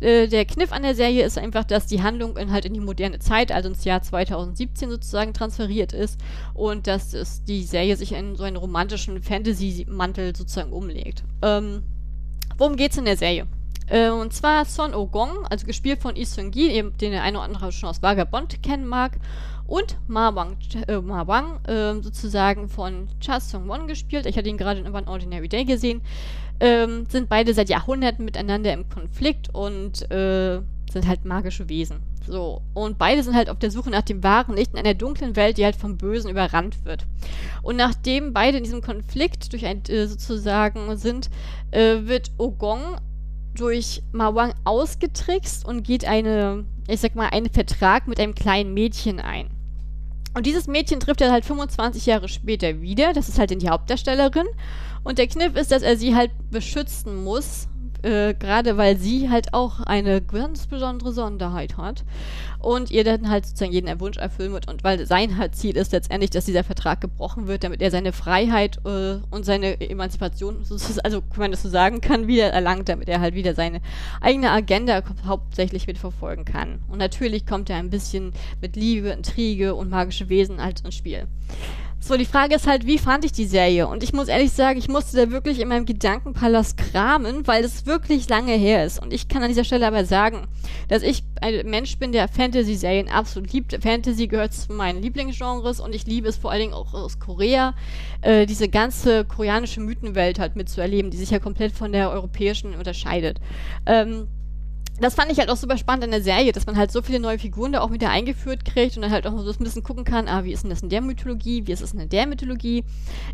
[0.00, 2.80] Äh, der Kniff an der Serie ist einfach, dass die Handlung in, halt in die
[2.80, 6.18] moderne Zeit, also ins Jahr 2017 sozusagen transferiert ist
[6.54, 11.24] und dass es, die Serie sich in so einen romantischen Fantasy-Mantel sozusagen umlegt.
[11.42, 11.82] Ähm,
[12.58, 13.46] worum geht's in der Serie?
[13.92, 17.72] Äh, und zwar Son Ogong, also gespielt von Lee Seung-gi, den der eine oder andere
[17.72, 19.18] schon aus Vagabond kennen mag.
[19.66, 20.56] Und Ma Wang,
[20.88, 24.24] äh, Ma Wang äh, sozusagen von Cha Sung-won gespielt.
[24.24, 26.00] Ich hatte ihn gerade in One Ordinary Day gesehen.
[26.58, 32.00] Ähm, sind beide seit Jahrhunderten miteinander im Konflikt und äh, sind halt magische Wesen.
[32.26, 32.62] So.
[32.72, 35.58] Und beide sind halt auf der Suche nach dem wahren Licht in einer dunklen Welt,
[35.58, 37.04] die halt vom Bösen überrannt wird.
[37.62, 41.28] Und nachdem beide in diesem Konflikt durch ein, äh, sozusagen sind,
[41.72, 42.96] äh, wird Ogong
[43.54, 49.20] durch Mawang ausgetrickst und geht eine, ich sag mal, einen Vertrag mit einem kleinen Mädchen
[49.20, 49.48] ein.
[50.34, 53.12] Und dieses Mädchen trifft er halt 25 Jahre später wieder.
[53.12, 54.46] Das ist halt die Hauptdarstellerin.
[55.04, 57.68] Und der Kniff ist, dass er sie halt beschützen muss
[58.02, 62.04] äh, gerade weil sie halt auch eine ganz besondere Sonderheit hat
[62.58, 65.92] und ihr dann halt sozusagen jeden Wunsch erfüllen wird und weil sein halt Ziel ist
[65.92, 70.64] letztendlich, dass dieser Vertrag gebrochen wird, damit er seine Freiheit äh, und seine Emanzipation,
[71.02, 73.80] also kann man das so sagen kann, wieder erlangt, damit er halt wieder seine
[74.20, 76.80] eigene Agenda hauptsächlich mitverfolgen kann.
[76.88, 81.26] Und natürlich kommt er ein bisschen mit Liebe, Intrige und magische Wesen halt ins Spiel.
[82.04, 83.86] So, die Frage ist halt, wie fand ich die Serie?
[83.86, 87.86] Und ich muss ehrlich sagen, ich musste da wirklich in meinem Gedankenpalast kramen, weil es
[87.86, 89.00] wirklich lange her ist.
[89.00, 90.48] Und ich kann an dieser Stelle aber sagen,
[90.88, 93.78] dass ich ein Mensch bin, der Fantasy-Serien absolut liebt.
[93.80, 97.72] Fantasy gehört zu meinen Lieblingsgenres und ich liebe es vor allen Dingen auch aus Korea,
[98.22, 103.38] äh, diese ganze koreanische Mythenwelt halt mitzuerleben, die sich ja komplett von der europäischen unterscheidet.
[103.86, 104.26] Ähm,
[105.00, 107.18] das fand ich halt auch super spannend in der Serie, dass man halt so viele
[107.18, 110.04] neue Figuren da auch wieder eingeführt kriegt und dann halt auch so ein bisschen gucken
[110.04, 112.84] kann, ah, wie ist denn das in der Mythologie, wie ist es in der Mythologie.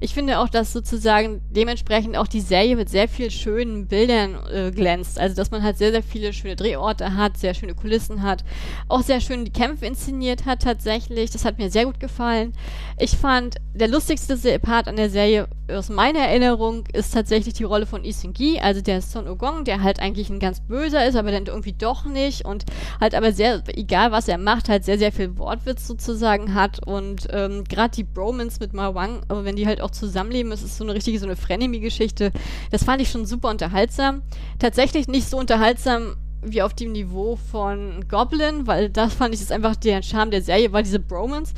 [0.00, 4.70] Ich finde auch, dass sozusagen dementsprechend auch die Serie mit sehr vielen schönen Bildern äh,
[4.70, 5.18] glänzt.
[5.18, 8.44] Also, dass man halt sehr, sehr viele schöne Drehorte hat, sehr schöne Kulissen hat,
[8.88, 11.30] auch sehr schön die Kämpfe inszeniert hat tatsächlich.
[11.30, 12.52] Das hat mir sehr gut gefallen.
[12.98, 17.86] Ich fand, der lustigste Part an der Serie aus meiner Erinnerung ist tatsächlich die Rolle
[17.86, 21.47] von Seung-gi, also der Son Ogong, der halt eigentlich ein ganz böser ist, aber dann
[21.48, 22.64] irgendwie doch nicht und
[23.00, 27.28] halt aber sehr, egal was er macht, halt sehr, sehr viel Wortwitz sozusagen hat und
[27.30, 30.84] ähm, gerade die Bromance mit Ma Wang, wenn die halt auch zusammenleben, es ist so
[30.84, 32.32] eine richtige, so eine Frenemy-Geschichte,
[32.70, 34.22] das fand ich schon super unterhaltsam.
[34.58, 39.52] Tatsächlich nicht so unterhaltsam wie auf dem Niveau von Goblin, weil das fand ich ist
[39.52, 41.52] einfach der Charme der Serie, war diese Bromance.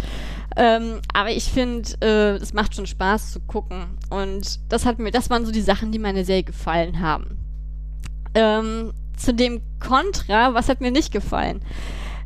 [0.56, 3.98] Ähm, aber ich finde, äh, es macht schon Spaß zu gucken.
[4.08, 7.38] Und das hat mir, das waren so die Sachen, die meiner Serie gefallen haben.
[8.34, 11.60] Ähm, zu dem Contra, was hat mir nicht gefallen?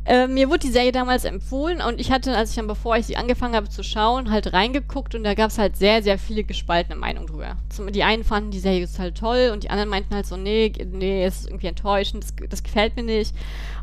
[0.05, 3.07] Äh, mir wurde die Serie damals empfohlen und ich hatte, als ich dann, bevor ich
[3.07, 6.43] sie angefangen habe zu schauen, halt reingeguckt und da gab es halt sehr, sehr viele
[6.43, 7.57] gespaltene Meinungen drüber.
[7.69, 10.37] Zum, die einen fanden die Serie ist halt toll und die anderen meinten halt so,
[10.37, 13.33] nee, nee, es ist irgendwie enttäuschend, das, das gefällt mir nicht.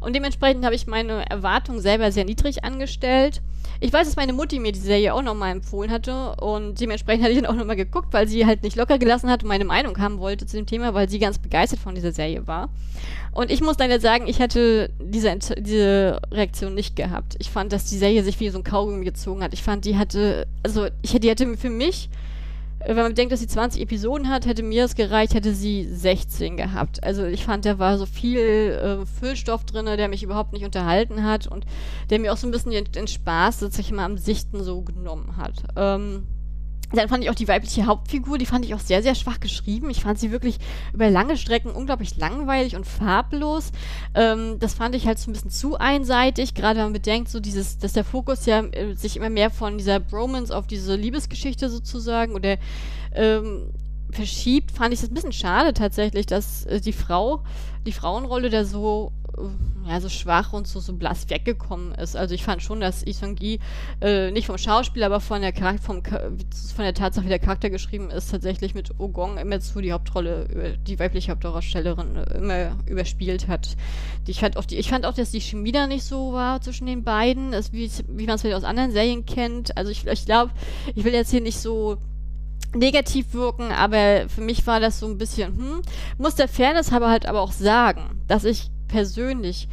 [0.00, 3.42] Und dementsprechend habe ich meine Erwartungen selber sehr niedrig angestellt.
[3.82, 7.34] Ich weiß, dass meine Mutti mir die Serie auch nochmal empfohlen hatte und dementsprechend hatte
[7.34, 9.98] ich dann auch nochmal geguckt, weil sie halt nicht locker gelassen hat und meine Meinung
[9.98, 12.68] haben wollte zu dem Thema, weil sie ganz begeistert von dieser Serie war.
[13.32, 17.34] Und ich muss leider sagen, ich hätte diese, diese Reaktion nicht gehabt.
[17.40, 19.52] Ich fand, dass die Serie sich wie so ein Kaugummi gezogen hat.
[19.52, 22.08] Ich fand, die hatte, also ich, die hätte für mich
[22.86, 26.56] wenn man denkt, dass sie 20 Episoden hat, hätte mir es gereicht, hätte sie 16
[26.56, 27.02] gehabt.
[27.02, 31.24] Also ich fand, da war so viel äh, Füllstoff drin, der mich überhaupt nicht unterhalten
[31.24, 31.64] hat und
[32.10, 34.82] der mir auch so ein bisschen den, den Spaß, sag ich mal, am Sichten so
[34.82, 35.64] genommen hat.
[35.76, 36.26] Ähm,
[36.94, 39.90] dann fand ich auch die weibliche Hauptfigur, die fand ich auch sehr, sehr schwach geschrieben.
[39.90, 40.58] Ich fand sie wirklich
[40.92, 43.72] über lange Strecken unglaublich langweilig und farblos.
[44.14, 47.40] Ähm, das fand ich halt so ein bisschen zu einseitig, gerade wenn man bedenkt, so
[47.40, 51.68] dieses, dass der Fokus ja äh, sich immer mehr von dieser Bromance auf diese Liebesgeschichte
[51.68, 52.56] sozusagen oder
[53.14, 53.70] ähm,
[54.10, 57.42] verschiebt, fand ich das ein bisschen schade tatsächlich, dass äh, die Frau,
[57.86, 59.12] die Frauenrolle da so
[59.88, 62.16] ja, so schwach und so, so blass weggekommen ist.
[62.16, 63.58] Also ich fand schon, dass Isong Gi
[64.00, 67.70] äh, nicht vom Schauspiel, aber von der, Charakter, vom, von der Tatsache, wie der Charakter
[67.70, 73.48] geschrieben ist, tatsächlich mit Ogong immer zu die Hauptrolle, die weibliche Hauptdarstellerin äh, immer überspielt
[73.48, 73.76] hat.
[74.26, 76.86] Ich, fand auch die, ich fand auch, dass die Chemie da nicht so war zwischen
[76.86, 79.76] den beiden, das, wie, wie man es vielleicht aus anderen Serien kennt.
[79.76, 80.52] Also ich, ich glaube,
[80.94, 81.98] ich will jetzt hier nicht so
[82.74, 85.82] negativ wirken, aber für mich war das so ein bisschen, hm,
[86.18, 89.68] muss der Fairness aber halt aber auch sagen, dass ich persönlich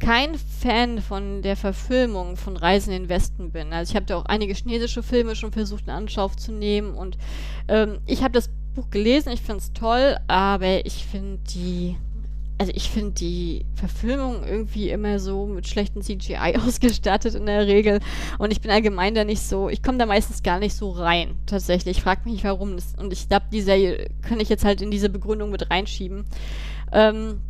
[0.00, 3.72] kein Fan von der Verfilmung von Reisen in den Westen bin.
[3.72, 7.18] Also ich habe da auch einige chinesische Filme schon versucht in Anschauung zu nehmen und
[7.68, 11.96] ähm, ich habe das Buch gelesen, ich finde es toll, aber ich finde die
[12.56, 17.98] also ich finde die Verfilmung irgendwie immer so mit schlechten CGI ausgestattet in der Regel.
[18.38, 21.34] Und ich bin allgemein da nicht so, ich komme da meistens gar nicht so rein,
[21.46, 21.96] tatsächlich.
[21.98, 22.76] Ich frage mich warum.
[22.76, 26.26] Das, und ich glaube, die Serie kann ich jetzt halt in diese Begründung mit reinschieben.
[26.92, 27.40] Ähm,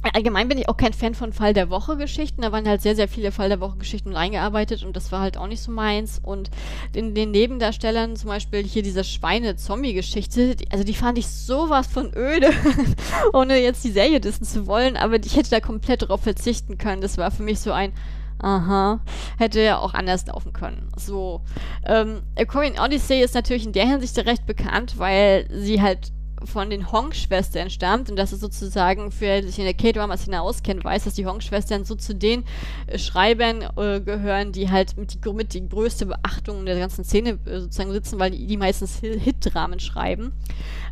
[0.00, 2.42] Allgemein bin ich auch kein Fan von Fall der Woche Geschichten.
[2.42, 5.36] Da waren halt sehr, sehr viele Fall der Woche Geschichten reingearbeitet und das war halt
[5.36, 6.20] auch nicht so meins.
[6.22, 6.50] Und
[6.94, 12.50] in den Nebendarstellern, zum Beispiel hier diese Schweine-Zombie-Geschichte, also die fand ich sowas von öde,
[13.32, 17.02] ohne jetzt die Serie dissen zu wollen, aber ich hätte da komplett drauf verzichten können.
[17.02, 17.92] Das war für mich so ein,
[18.40, 19.00] aha,
[19.36, 20.90] hätte ja auch anders laufen können.
[20.96, 21.42] So,
[21.84, 26.12] ähm, A Korean Odyssey ist natürlich in der Hinsicht recht bekannt, weil sie halt
[26.44, 31.04] von den Hong-Schwestern stammt und das ist sozusagen, für sich in der K-Drama-Szene auskennt, weiß,
[31.04, 32.44] dass die Hong-Schwestern so zu den
[32.86, 37.38] äh, Schreibern äh, gehören, die halt mit die, mit die größte Beachtung der ganzen Szene
[37.44, 40.32] äh, sozusagen sitzen, weil die, die meistens Hit-Dramen schreiben.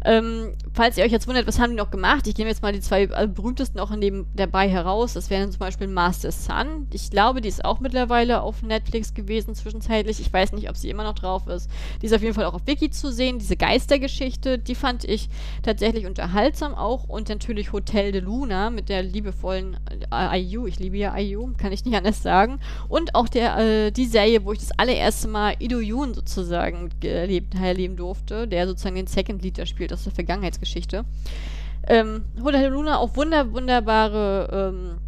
[0.05, 2.29] Ähm, falls ihr euch jetzt wundert, was haben die noch gemacht?
[2.29, 5.15] Ich gehe jetzt mal die zwei äh, berühmtesten auch neben dabei heraus.
[5.15, 6.87] Das wären zum Beispiel Master Sun.
[6.93, 10.21] Ich glaube, die ist auch mittlerweile auf Netflix gewesen zwischenzeitlich.
[10.21, 11.69] Ich weiß nicht, ob sie immer noch drauf ist.
[12.01, 13.41] Die ist auf jeden Fall auch auf Wiki zu sehen.
[13.41, 15.29] Diese Geistergeschichte, die fand ich
[15.63, 17.05] tatsächlich unterhaltsam auch.
[17.05, 19.77] Und natürlich Hotel de Luna mit der liebevollen
[20.13, 20.67] äh, IU.
[20.67, 22.61] Ich liebe ja IU, kann ich nicht anders sagen.
[22.89, 27.51] Und auch der, äh, die Serie, wo ich das allererste Mal Ido Yoon sozusagen erleben,
[27.61, 31.05] erleben durfte, der sozusagen den Second Leader spielt aus der Vergangenheitsgeschichte.
[31.89, 34.99] Ähm, Hotel de Luna auch wunder, wunderbare ähm,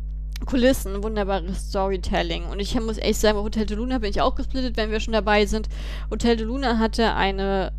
[0.46, 2.44] Kulissen, wunderbares Storytelling.
[2.46, 5.00] Und ich muss echt sagen, bei Hotel de Luna bin ich auch gesplittet, wenn wir
[5.00, 5.68] schon dabei sind.
[6.10, 7.72] Hotel de Luna hatte eine,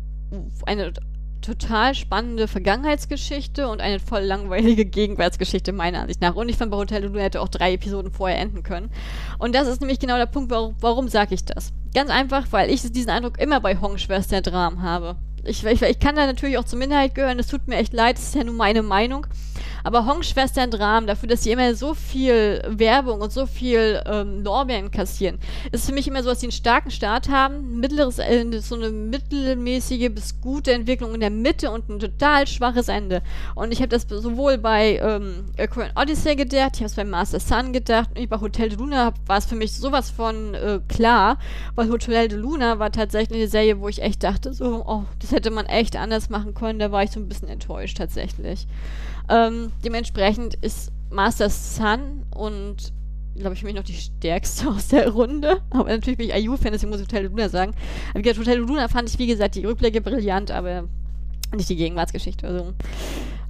[0.66, 0.92] eine
[1.40, 6.34] total spannende Vergangenheitsgeschichte und eine voll langweilige Gegenwartsgeschichte, meiner Ansicht nach.
[6.34, 8.90] Und ich fand, bei Hotel Luna hätte auch drei Episoden vorher enden können.
[9.38, 11.72] Und das ist nämlich genau der Punkt, warum, warum sage ich das?
[11.94, 15.16] Ganz einfach, weil ich diesen Eindruck immer bei Hong-Schwester Dram habe.
[15.44, 18.16] Ich, ich, ich, kann da natürlich auch zur Minderheit gehören, es tut mir echt leid,
[18.16, 19.26] das ist ja nur meine Meinung.
[19.84, 24.90] Aber Hong-Schwestern Dramen, dafür, dass sie immer so viel Werbung und so viel ähm, Lorbeeren
[24.90, 25.38] kassieren,
[25.72, 28.90] ist für mich immer so, dass sie einen starken Start haben, mittleres, äh, so eine
[28.90, 33.22] mittelmäßige bis gute Entwicklung in der Mitte und ein total schwaches Ende.
[33.54, 37.40] Und ich habe das sowohl bei ähm, Korean Odyssey gedacht, ich habe es bei Master
[37.40, 41.38] Sun gedacht und bei Hotel de Luna war es für mich sowas von äh, klar,
[41.74, 45.32] weil Hotel de Luna war tatsächlich eine Serie, wo ich echt dachte, so, oh, das
[45.32, 48.66] hätte man echt anders machen können, da war ich so ein bisschen enttäuscht tatsächlich.
[49.30, 52.92] Ähm, dementsprechend ist Master Sun und
[53.36, 55.60] glaube ich, für mich noch die stärkste aus der Runde.
[55.70, 57.74] Aber natürlich bin ich IU-Fan, deswegen muss ich Hotel Luna sagen.
[58.10, 60.84] Aber wie gesagt, Hotel Luna fand ich, wie gesagt, die Rückblicke brillant, aber
[61.54, 62.46] nicht die Gegenwartsgeschichte.
[62.46, 62.72] Also.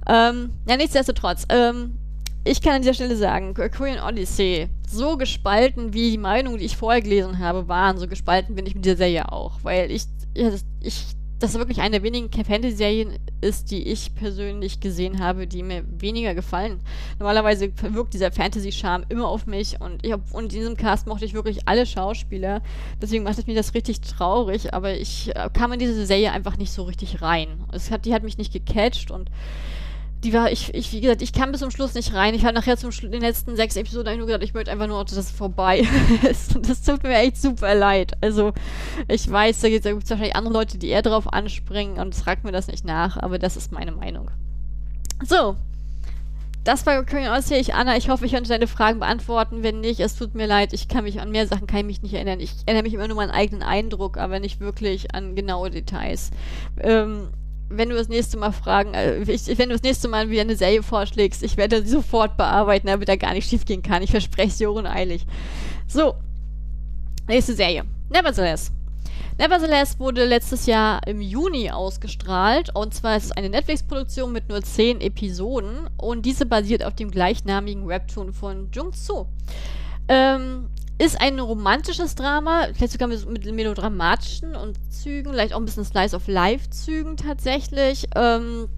[0.07, 1.45] Ähm, ja, nichtsdestotrotz.
[1.49, 1.97] Ähm,
[2.43, 6.75] ich kann an dieser Stelle sagen, Korean Odyssey, so gespalten wie die Meinungen, die ich
[6.75, 9.59] vorher gelesen habe, waren, so gespalten bin ich mit dieser Serie auch.
[9.61, 11.05] Weil ich, ich
[11.43, 16.35] das wirklich eine der wenigen Fantasy-Serien ist, die ich persönlich gesehen habe, die mir weniger
[16.35, 16.79] gefallen.
[17.19, 21.25] Normalerweise wirkt dieser Fantasy-Charme immer auf mich und ich hab, und in diesem Cast mochte
[21.25, 22.61] ich wirklich alle Schauspieler.
[23.01, 26.57] Deswegen macht es mich das richtig traurig, aber ich äh, kam in diese Serie einfach
[26.57, 27.63] nicht so richtig rein.
[27.71, 29.29] Es hat, die hat mich nicht gecatcht und
[30.23, 32.35] die war, ich, ich, wie gesagt, ich kam bis zum Schluss nicht rein.
[32.35, 34.87] Ich war nachher zum Schluss, den letzten sechs Episoden habe nur gedacht, ich möchte einfach
[34.87, 35.87] nur, dass es vorbei
[36.29, 36.55] ist.
[36.55, 38.13] Und das tut mir echt super leid.
[38.21, 38.53] Also,
[39.07, 42.51] ich weiß, da gibt es wahrscheinlich andere Leute, die eher drauf anspringen und fragt mir
[42.51, 44.29] das nicht nach, aber das ist meine Meinung.
[45.25, 45.55] So.
[46.63, 47.57] Das war Odyssey.
[47.57, 49.63] Ich, Anna, ich hoffe, ich konnte deine Fragen beantworten.
[49.63, 50.73] Wenn nicht, es tut mir leid.
[50.73, 52.39] Ich kann mich an mehr Sachen kann ich mich nicht erinnern.
[52.39, 56.29] Ich erinnere mich immer nur an meinen eigenen Eindruck, aber nicht wirklich an genaue Details.
[56.79, 57.29] Ähm,
[57.71, 60.55] wenn du das nächste Mal fragen, äh, ich, wenn du das nächste Mal wieder eine
[60.55, 64.03] Serie vorschlägst, ich werde sie sofort bearbeiten, damit da gar nicht schief gehen kann.
[64.03, 65.25] Ich verspreche es dir uneilig.
[65.87, 66.15] So,
[67.27, 67.83] nächste Serie.
[68.09, 68.71] Nevertheless.
[69.37, 74.61] Nevertheless wurde letztes Jahr im Juni ausgestrahlt und zwar ist es eine Netflix-Produktion mit nur
[74.61, 79.25] 10 Episoden und diese basiert auf dem gleichnamigen Webtoon von Jung Soo.
[80.07, 80.69] Ähm,
[81.01, 86.15] ist ein romantisches Drama, vielleicht sogar mit, melodramatischen und Zügen, vielleicht auch ein bisschen Slice
[86.15, 88.05] of Life-Zügen tatsächlich.
[88.15, 88.69] Ähm,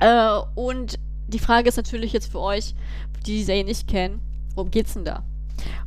[0.00, 2.74] äh, und die Frage ist natürlich jetzt für euch,
[3.26, 4.20] die die Serie nicht kennen,
[4.54, 5.22] worum geht's denn da?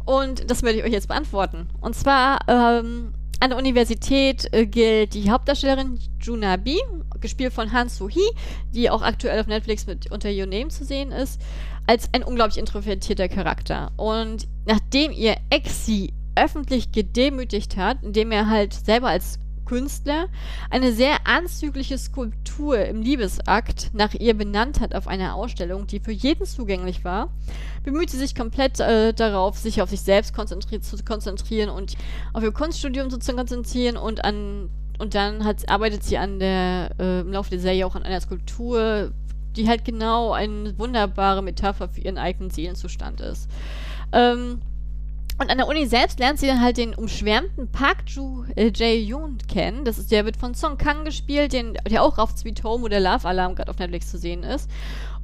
[0.05, 1.67] Und das werde ich euch jetzt beantworten.
[1.81, 6.79] Und zwar ähm, an der Universität äh, gilt die Hauptdarstellerin Junabi,
[7.19, 8.29] gespielt von Han Soo-hee,
[8.75, 11.41] die auch aktuell auf Netflix mit unter Your Name zu sehen ist,
[11.87, 13.91] als ein unglaublich introvertierter Charakter.
[13.97, 20.27] Und nachdem ihr Ex sie öffentlich gedemütigt hat, indem er halt selber als Künstler
[20.69, 26.11] eine sehr anzügliche Skulptur im Liebesakt nach ihr benannt hat auf einer Ausstellung, die für
[26.11, 27.33] jeden zugänglich war,
[27.83, 31.95] bemüht sie sich komplett äh, darauf, sich auf sich selbst konzentri zu konzentrieren und
[32.33, 34.69] auf ihr Kunststudium zu konzentrieren und an
[34.99, 38.19] und dann hat, arbeitet sie an der äh, im Laufe der Serie auch an einer
[38.19, 39.11] Skulptur,
[39.57, 43.49] die halt genau eine wunderbare Metapher für ihren eigenen Seelenzustand ist.
[44.11, 44.61] Ähm,
[45.39, 49.37] und an der Uni selbst lernt sie dann halt den umschwärmten Park Ju äh, Jae-yoon
[49.47, 49.85] kennen.
[49.85, 52.99] Das ist der wird von Song Kang gespielt, den, der auch auf Sweet Home oder
[52.99, 54.67] Love Alarm gerade auf Netflix zu sehen ist.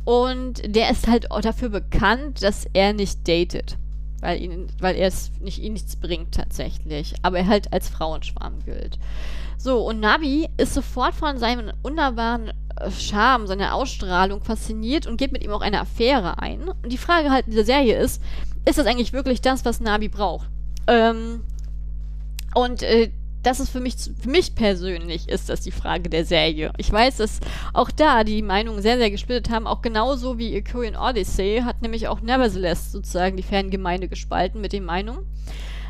[0.05, 3.77] Und der ist halt auch dafür bekannt, dass er nicht datet.
[4.19, 7.15] Weil, ihn, weil er es nicht, ihn nichts bringt tatsächlich.
[7.23, 8.99] Aber er halt als Frauenschwarm gilt.
[9.57, 12.51] So, und Nabi ist sofort von seinem wunderbaren
[12.91, 16.67] Charme, seiner Ausstrahlung fasziniert und geht mit ihm auch eine Affäre ein.
[16.67, 18.21] Und die Frage halt in dieser Serie ist,
[18.65, 20.47] ist das eigentlich wirklich das, was Nabi braucht?
[20.87, 21.41] Ähm,
[22.55, 23.11] und äh,
[23.43, 26.71] das ist für mich, für mich persönlich ist das die Frage der Serie.
[26.77, 27.41] Ich weiß, dass
[27.73, 32.07] auch da die Meinungen sehr, sehr gesplittet haben, auch genauso wie Korean Odyssey hat nämlich
[32.07, 35.25] auch Nevertheless sozusagen die Fangemeinde gespalten mit den Meinungen.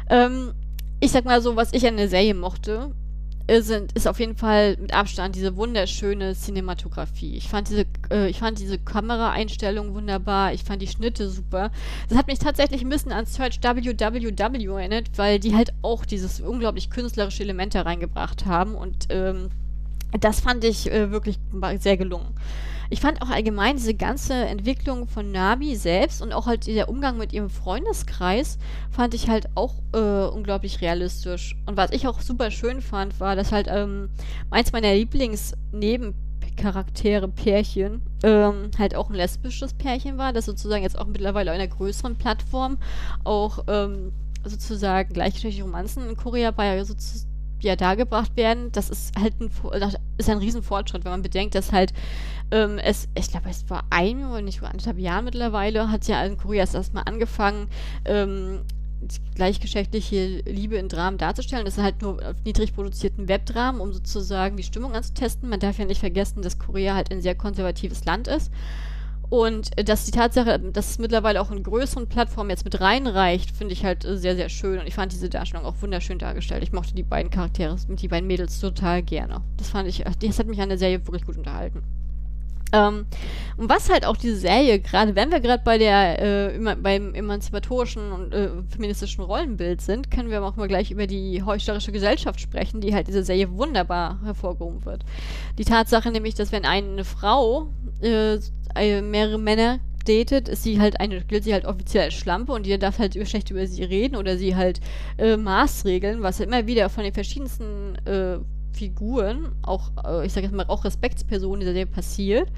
[0.09, 0.53] Ähm,
[0.99, 2.91] ich sag mal so, was ich an der Serie mochte,
[3.49, 7.35] sind, ist auf jeden Fall mit Abstand diese wunderschöne Cinematografie.
[7.35, 11.71] Ich fand diese, äh, ich fand diese Kameraeinstellung wunderbar, ich fand die Schnitte super.
[12.07, 16.39] Das hat mich tatsächlich ein bisschen an Search WWW erinnert, weil die halt auch dieses
[16.39, 19.49] unglaublich künstlerische Element da reingebracht haben und ähm,
[20.19, 21.37] das fand ich äh, wirklich
[21.79, 22.33] sehr gelungen.
[22.93, 27.17] Ich fand auch allgemein diese ganze Entwicklung von Nabi selbst und auch halt der Umgang
[27.17, 28.59] mit ihrem Freundeskreis
[28.91, 31.55] fand ich halt auch äh, unglaublich realistisch.
[31.65, 34.09] Und was ich auch super schön fand, war, dass halt ähm,
[34.51, 41.07] eins meiner Lieblingsnebencharaktere, Pärchen, ähm, halt auch ein lesbisches Pärchen war, das sozusagen jetzt auch
[41.07, 42.77] mittlerweile auf einer größeren Plattform
[43.23, 44.11] auch ähm,
[44.43, 47.33] sozusagen gleichgeschlechtliche Romanzen in Korea bei sozusagen
[47.63, 51.71] ja dargebracht werden, das ist halt ein, das ist ein Riesenfortschritt, wenn man bedenkt, dass
[51.71, 51.93] halt
[52.53, 56.23] ähm, es, ich glaube, es war ein oder nicht vor anderthalb Jahren mittlerweile, hat ja
[56.23, 57.67] in Korea erstmal angefangen,
[58.05, 58.61] ähm,
[59.35, 61.65] gleichgeschlechtliche Liebe in Dramen darzustellen.
[61.65, 65.49] Das ist halt nur auf niedrig produzierten Webdramen, um sozusagen die Stimmung anzutesten.
[65.49, 68.51] Man darf ja nicht vergessen, dass Korea halt ein sehr konservatives Land ist.
[69.29, 73.49] Und äh, dass die Tatsache, dass es mittlerweile auch in größeren Plattformen jetzt mit reinreicht,
[73.49, 74.79] finde ich halt äh, sehr, sehr schön.
[74.79, 76.61] Und ich fand diese Darstellung auch wunderschön dargestellt.
[76.61, 79.41] Ich mochte die beiden Charaktere, die beiden Mädels total gerne.
[79.57, 81.81] Das fand ich, das hat mich an der Serie wirklich gut unterhalten.
[82.73, 83.05] Ähm,
[83.55, 88.11] und was halt auch diese Serie, gerade wenn wir gerade bei der äh, beim emanzipatorischen
[88.11, 92.81] und äh, feministischen Rollenbild sind, können wir auch mal gleich über die heuchlerische Gesellschaft sprechen,
[92.81, 95.03] die halt diese Serie wunderbar hervorgehoben wird.
[95.59, 97.67] Die Tatsache nämlich, dass wenn eine Frau
[98.01, 98.39] äh,
[98.75, 102.67] äh, mehrere Männer datet, ist sie halt eine, gilt sie halt offiziell als Schlampe und
[102.67, 104.79] ihr darf halt schlecht über sie reden oder sie halt
[105.17, 108.39] äh, maßregeln, was immer wieder von den verschiedensten äh,
[108.73, 112.49] Figuren, auch, äh, ich sage jetzt mal, auch Respektspersonen dieser Serie passiert.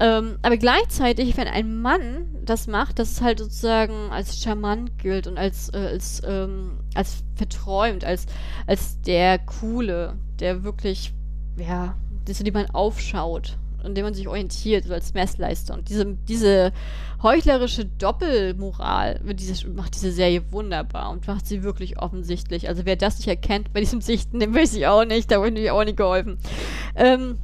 [0.00, 5.28] Ähm, aber gleichzeitig, wenn ein Mann das macht, das ist halt sozusagen als charmant gilt
[5.28, 8.26] und als, äh, als, ähm, als verträumt, als,
[8.66, 11.12] als der Coole, der wirklich,
[11.56, 11.94] ja,
[12.26, 15.74] zu dem man aufschaut an dem man sich orientiert, so als Messleister.
[15.74, 16.72] Und diese, diese
[17.22, 22.68] heuchlerische Doppelmoral diese, macht diese Serie wunderbar und macht sie wirklich offensichtlich.
[22.68, 25.60] Also wer das nicht erkennt bei diesem Sichten, dem weiß ich auch nicht, da wurde
[25.60, 26.38] ich auch nicht geholfen.
[26.94, 27.38] Ähm,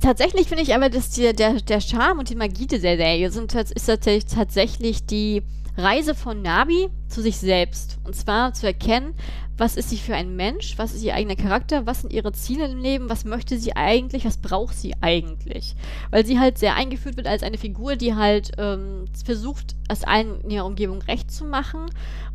[0.00, 3.54] tatsächlich finde ich aber, dass die, der, der Charme und die Magie dieser Serie sind,
[3.54, 5.42] ist tatsächlich, tatsächlich die
[5.82, 7.98] Reise von Nabi zu sich selbst.
[8.04, 9.14] Und zwar zu erkennen,
[9.60, 12.64] was ist sie für ein Mensch, was ist ihr eigener Charakter, was sind ihre Ziele
[12.64, 15.76] im Leben, was möchte sie eigentlich, was braucht sie eigentlich.
[16.10, 20.40] Weil sie halt sehr eingeführt wird als eine Figur, die halt ähm, versucht, es allen
[20.40, 21.86] in ihrer Umgebung recht zu machen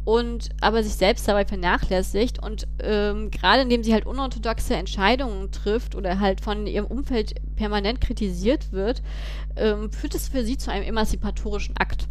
[0.04, 5.96] und aber sich selbst dabei vernachlässigt und ähm, gerade indem sie halt unorthodoxe Entscheidungen trifft
[5.96, 9.02] oder halt von ihrem Umfeld permanent kritisiert wird,
[9.56, 12.08] ähm, führt es für sie zu einem emanzipatorischen Akt.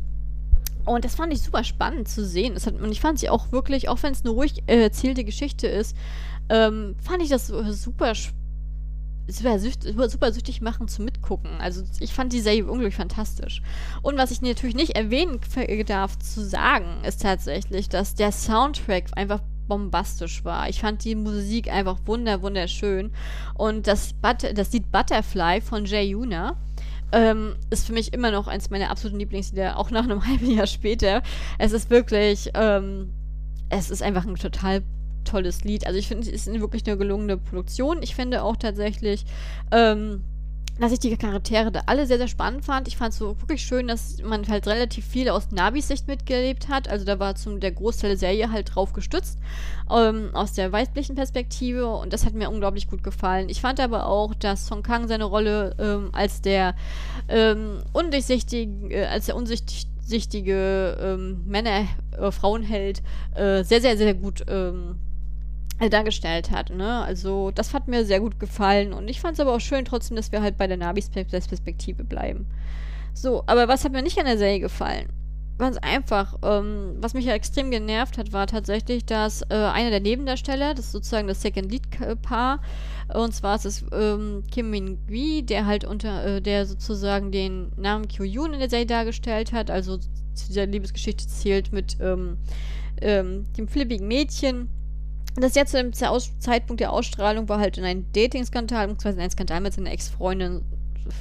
[0.85, 2.55] Und das fand ich super spannend zu sehen.
[2.55, 5.67] Hat, und ich fand sie auch wirklich, auch wenn es eine ruhig äh, erzählte Geschichte
[5.67, 5.97] ist,
[6.49, 8.15] ähm, fand ich das super
[9.27, 11.51] super, super, super süchtig machen zum Mitgucken.
[11.59, 13.63] Also ich fand die Serie unglaublich fantastisch.
[14.03, 15.41] Und was ich natürlich nicht erwähnen
[15.87, 20.69] darf zu sagen, ist tatsächlich, dass der Soundtrack einfach bombastisch war.
[20.69, 23.13] Ich fand die Musik einfach wunder wunderschön.
[23.55, 26.57] Und das, But das Lied Butterfly von Jay Yuna
[27.15, 30.67] ähm, ist für mich immer noch eins meiner absoluten Lieblingslieder, auch nach einem halben Jahr
[30.67, 31.23] später.
[31.59, 33.13] Es ist wirklich, ähm,
[33.71, 34.83] es ist einfach ein total
[35.25, 35.87] tolles Lied.
[35.87, 38.03] Also ich finde, es ist wirklich eine gelungene Produktion.
[38.03, 39.25] Ich finde auch tatsächlich,
[39.71, 40.25] ähm,
[40.79, 42.89] dass ich die Charaktere da alle sehr, sehr spannend fand.
[42.89, 46.69] Ich fand es so wirklich schön, dass man halt relativ viel aus Nabis Sicht mitgelebt
[46.69, 46.89] hat.
[46.89, 49.39] Also da war zum der Großteil der Serie halt drauf gestützt,
[49.91, 51.87] ähm, aus der weißlichen Perspektive.
[51.87, 53.49] Und das hat mir unglaublich gut gefallen.
[53.49, 56.75] Ich fand aber auch, dass Song Kang seine Rolle ähm, als der
[57.29, 61.87] ähm, undurchsichtige, äh, als der unsichtige ähm, Männer,
[62.19, 63.01] äh, Frauenheld
[63.35, 65.14] äh, sehr, sehr, sehr gut ähm, äh,
[65.91, 66.71] dargestellt hat.
[66.71, 67.03] Ne?
[67.03, 70.17] Also das hat mir sehr gut gefallen und ich fand es aber auch schön trotzdem,
[70.17, 72.47] dass wir halt bei der Nabis Perspektive bleiben.
[73.13, 75.09] So, aber was hat mir nicht an der Serie gefallen?
[75.57, 76.37] Ganz einfach.
[76.43, 80.87] Ähm, was mich ja extrem genervt hat, war tatsächlich, dass äh, einer der Nebendarsteller, das
[80.87, 82.61] ist sozusagen das Second Lead-Paar,
[83.13, 88.09] und zwar ist es ähm, Kim Min-gui, der halt unter, äh, der sozusagen den Namen
[88.09, 92.39] Kyo-Yoon in der Serie dargestellt hat, also zu dieser Liebesgeschichte zählt mit ähm,
[93.01, 94.69] ähm dem flippigen Mädchen
[95.43, 99.73] das jetzt zum Zeitpunkt der Ausstrahlung war halt in einem Dating-Skandal, beziehungsweise ein Skandal mit
[99.73, 100.63] seiner Ex-Freundin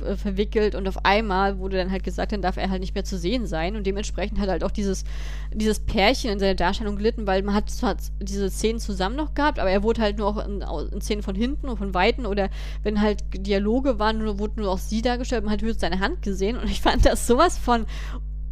[0.06, 0.76] äh, verwickelt.
[0.76, 3.48] Und auf einmal wurde dann halt gesagt, dann darf er halt nicht mehr zu sehen
[3.48, 3.76] sein.
[3.76, 5.04] Und dementsprechend hat halt auch dieses,
[5.52, 9.60] dieses Pärchen in seiner Darstellung gelitten, weil man hat zwar diese Szenen zusammen noch gehabt,
[9.60, 12.26] aber er wurde halt nur auch in, in Szenen von hinten und von Weiten.
[12.26, 12.50] Oder
[12.84, 16.22] wenn halt Dialoge waren, nur, wurde nur auch sie dargestellt, man hat höchstens seine Hand
[16.22, 16.58] gesehen.
[16.58, 17.86] Und ich fand das sowas von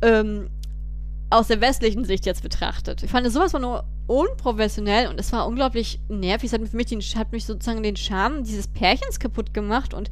[0.02, 0.50] ähm,
[1.30, 3.04] aus der westlichen Sicht jetzt betrachtet.
[3.04, 6.52] Ich fand es sowas von nur unprofessionell und es war unglaublich nervig.
[6.52, 9.94] Es hat für mich, den, hat mich sozusagen den Charme dieses Pärchens kaputt gemacht.
[9.94, 10.10] Und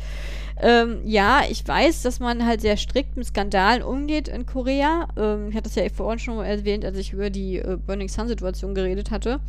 [0.62, 5.10] ähm, ja, ich weiß, dass man halt sehr strikt mit Skandalen umgeht in Korea.
[5.18, 8.74] Ähm, ich hatte das ja vorhin schon erwähnt, als ich über die äh, Burning Sun-Situation
[8.74, 9.42] geredet hatte.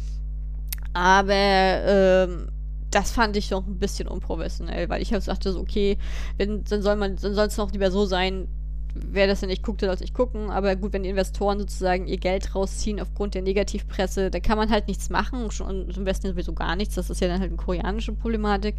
[0.92, 2.48] Aber ähm,
[2.90, 5.96] das fand ich doch ein bisschen unprofessionell, weil ich halt so, okay,
[6.38, 8.48] wenn, dann soll es doch lieber so sein,
[8.94, 10.50] wer das denn nicht guckt, der soll es nicht gucken.
[10.50, 14.70] Aber gut, wenn die Investoren sozusagen ihr Geld rausziehen aufgrund der Negativpresse, da kann man
[14.70, 15.44] halt nichts machen.
[15.44, 16.94] Und im Westen sowieso gar nichts.
[16.94, 18.76] Das ist ja dann halt eine koreanische Problematik.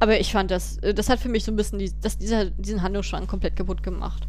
[0.00, 2.46] Aber ich fand das, äh, das hat für mich so ein bisschen die, das, dieser,
[2.46, 4.28] diesen Handlungsschrank komplett kaputt gemacht.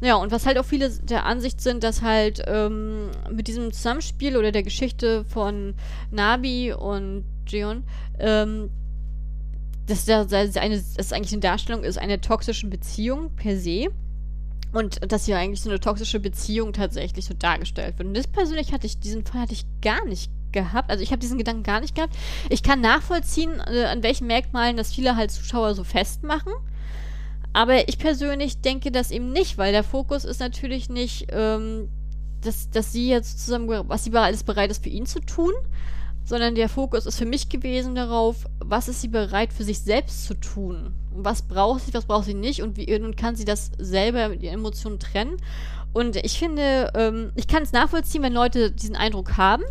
[0.00, 4.36] Ja, und was halt auch viele der Ansicht sind, dass halt ähm, mit diesem Zusammenspiel
[4.36, 5.74] oder der Geschichte von
[6.10, 7.84] Nabi und Jeon,
[8.18, 8.70] ähm,
[9.86, 13.90] dass das, eine, eigentlich eine Darstellung ist einer toxischen Beziehung per se.
[14.72, 18.08] Und dass hier eigentlich so eine toxische Beziehung tatsächlich so dargestellt wird.
[18.08, 20.90] Und das persönlich hatte ich, diesen Fall hatte ich gar nicht gehabt.
[20.90, 22.14] Also ich habe diesen Gedanken gar nicht gehabt.
[22.48, 26.52] Ich kann nachvollziehen, äh, an welchen Merkmalen das viele halt Zuschauer so festmachen.
[27.52, 31.88] Aber ich persönlich denke das eben nicht, weil der Fokus ist natürlich nicht, ähm,
[32.40, 35.52] dass, dass sie jetzt zusammen, was sie alles bereit ist für ihn zu tun,
[36.24, 40.24] sondern der Fokus ist für mich gewesen darauf, was ist sie bereit für sich selbst
[40.24, 40.94] zu tun?
[41.10, 44.42] Was braucht sie, was braucht sie nicht und wie und kann sie das selber mit
[44.42, 45.36] ihren Emotionen trennen?
[45.92, 49.64] Und ich finde, ähm, ich kann es nachvollziehen, wenn Leute diesen Eindruck haben.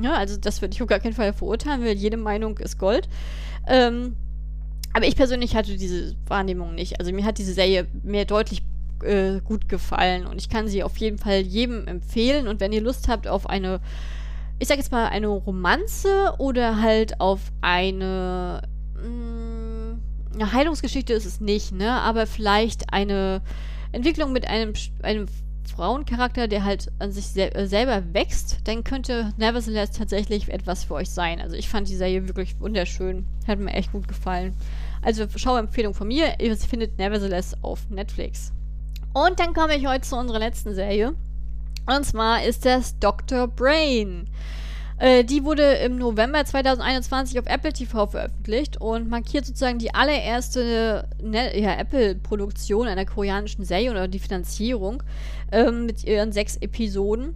[0.00, 3.08] Ja, also das würde ich auf gar keinen Fall verurteilen, weil jede Meinung ist Gold.
[3.66, 4.16] Ähm,
[4.94, 6.98] aber ich persönlich hatte diese Wahrnehmung nicht.
[6.98, 8.62] Also mir hat diese Serie mehr deutlich
[9.02, 12.48] äh, gut gefallen und ich kann sie auf jeden Fall jedem empfehlen.
[12.48, 13.80] Und wenn ihr Lust habt auf eine
[14.58, 18.62] ich sag jetzt mal, eine Romanze oder halt auf eine,
[18.94, 20.00] mh, mm,
[20.34, 21.92] eine Heilungsgeschichte ist es nicht, ne?
[21.92, 23.42] Aber vielleicht eine
[23.92, 25.26] Entwicklung mit einem, einem
[25.68, 30.94] Frauencharakter, der halt an sich sel äh, selber wächst, dann könnte Nevertheless tatsächlich etwas für
[30.94, 31.40] euch sein.
[31.40, 33.26] Also ich fand die Serie wirklich wunderschön.
[33.46, 34.54] Hat mir echt gut gefallen.
[35.02, 36.40] Also Schauempfehlung von mir.
[36.40, 38.52] Ihr findet Nevertheless auf Netflix.
[39.14, 41.14] Und dann komme ich heute zu unserer letzten Serie.
[41.88, 43.48] Und zwar ist das Dr.
[43.48, 44.28] Brain.
[44.98, 51.08] Äh, die wurde im November 2021 auf Apple TV veröffentlicht und markiert sozusagen die allererste
[51.22, 55.02] ne ja, Apple-Produktion einer koreanischen Serie oder die Finanzierung
[55.50, 57.34] ähm, mit ihren sechs Episoden.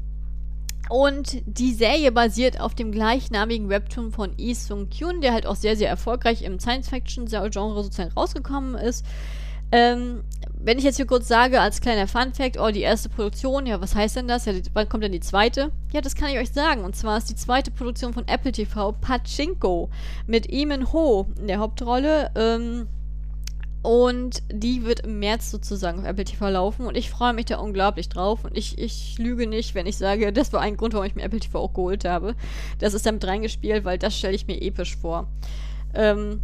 [0.90, 5.56] Und die Serie basiert auf dem gleichnamigen Webtoon von Lee Sung Kyun, der halt auch
[5.56, 9.06] sehr, sehr erfolgreich im Science-Fiction-Genre sozusagen rausgekommen ist.
[9.70, 10.24] Ähm,
[10.64, 13.94] wenn ich jetzt hier kurz sage, als kleiner Fun-Fact, oh, die erste Produktion, ja, was
[13.94, 14.44] heißt denn das?
[14.44, 15.72] Ja, wann kommt denn die zweite?
[15.92, 16.84] Ja, das kann ich euch sagen.
[16.84, 19.90] Und zwar ist die zweite Produktion von Apple TV Pachinko
[20.26, 22.30] mit Eamon Ho in der Hauptrolle.
[22.36, 22.86] Ähm,
[23.82, 26.86] und die wird im März sozusagen auf Apple TV laufen.
[26.86, 28.44] Und ich freue mich da unglaublich drauf.
[28.44, 31.24] Und ich, ich lüge nicht, wenn ich sage, das war ein Grund, warum ich mir
[31.24, 32.36] Apple TV auch geholt habe.
[32.78, 35.26] Das ist damit reingespielt, weil das stelle ich mir episch vor.
[35.94, 36.40] Ähm,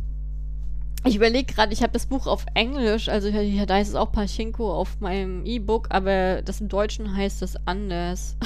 [1.08, 4.12] ich überlege gerade, ich habe das Buch auf Englisch, also ja, da heißt es auch
[4.12, 8.36] Pachinko auf meinem E-Book, aber das im Deutschen heißt es anders.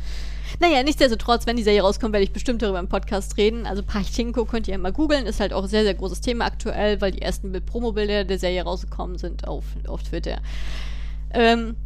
[0.60, 3.66] naja, nichtsdestotrotz, wenn die Serie rauskommt, werde ich bestimmt darüber im Podcast reden.
[3.66, 6.44] Also Pachinko könnt ihr ja mal googeln, ist halt auch ein sehr, sehr großes Thema
[6.44, 10.38] aktuell, weil die ersten Promo-Bilder der Serie rausgekommen sind auf, auf Twitter.
[11.32, 11.76] Ähm,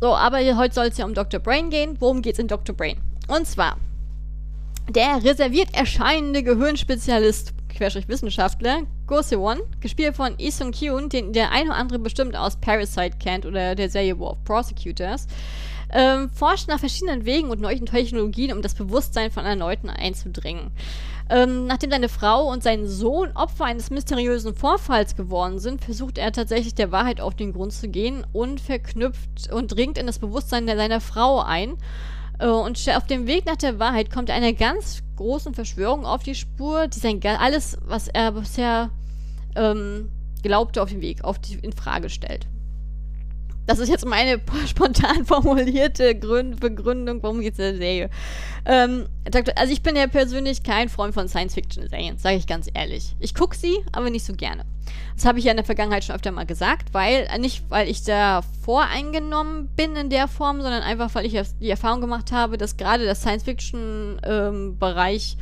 [0.00, 1.38] so, aber heute soll es ja um Dr.
[1.38, 1.96] Brain gehen.
[2.00, 2.74] Worum geht es in Dr.
[2.74, 2.98] Brain?
[3.28, 3.76] Und zwar,
[4.90, 11.50] der reserviert erscheinende Gehirnspezialist Querstrich Wissenschaftler, Go Sewon, gespielt von Lee Sung Kyun, den der
[11.50, 15.26] eine oder andere bestimmt aus Parasite kennt oder der Serie War of Prosecutors,
[15.90, 20.70] ähm, forscht nach verschiedenen Wegen und neuen Technologien, um das Bewusstsein von Erneuten einzudringen.
[21.30, 26.32] Ähm, nachdem seine Frau und sein Sohn Opfer eines mysteriösen Vorfalls geworden sind, versucht er
[26.32, 30.66] tatsächlich der Wahrheit auf den Grund zu gehen und verknüpft und dringt in das Bewusstsein
[30.66, 31.78] seiner Frau ein
[32.48, 36.34] und auf dem Weg nach der Wahrheit kommt er einer ganz großen Verschwörung auf die
[36.34, 38.90] Spur, die sein alles, was er bisher
[39.54, 40.10] ähm,
[40.42, 42.46] glaubte, auf den Weg, auf die, in Frage stellt.
[43.66, 48.10] Das ist jetzt meine spontan formulierte Grund Begründung, warum es in der Serie.
[48.64, 49.06] Ähm,
[49.56, 53.16] also ich bin ja persönlich kein Freund von Science-Fiction-Serien, sage ich ganz ehrlich.
[53.20, 54.64] Ich gucke sie, aber nicht so gerne.
[55.14, 57.88] Das habe ich ja in der Vergangenheit schon öfter mal gesagt, weil äh, nicht, weil
[57.88, 62.58] ich da voreingenommen bin in der Form, sondern einfach, weil ich die Erfahrung gemacht habe,
[62.58, 65.36] dass gerade der Science-Fiction-Bereich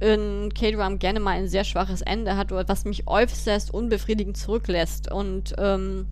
[0.00, 5.10] in K-Drum gerne mal ein sehr schwaches Ende hat was mich äußerst unbefriedigend zurücklässt.
[5.10, 6.06] Und ähm,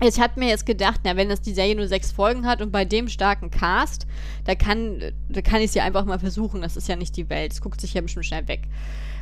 [0.00, 2.70] ich habe mir jetzt gedacht, na, wenn das die Serie nur sechs Folgen hat und
[2.70, 4.06] bei dem starken Cast,
[4.44, 6.62] da kann, da kann ich ja einfach mal versuchen.
[6.62, 7.52] Das ist ja nicht die Welt.
[7.52, 8.62] Es guckt sich ja bestimmt schnell weg.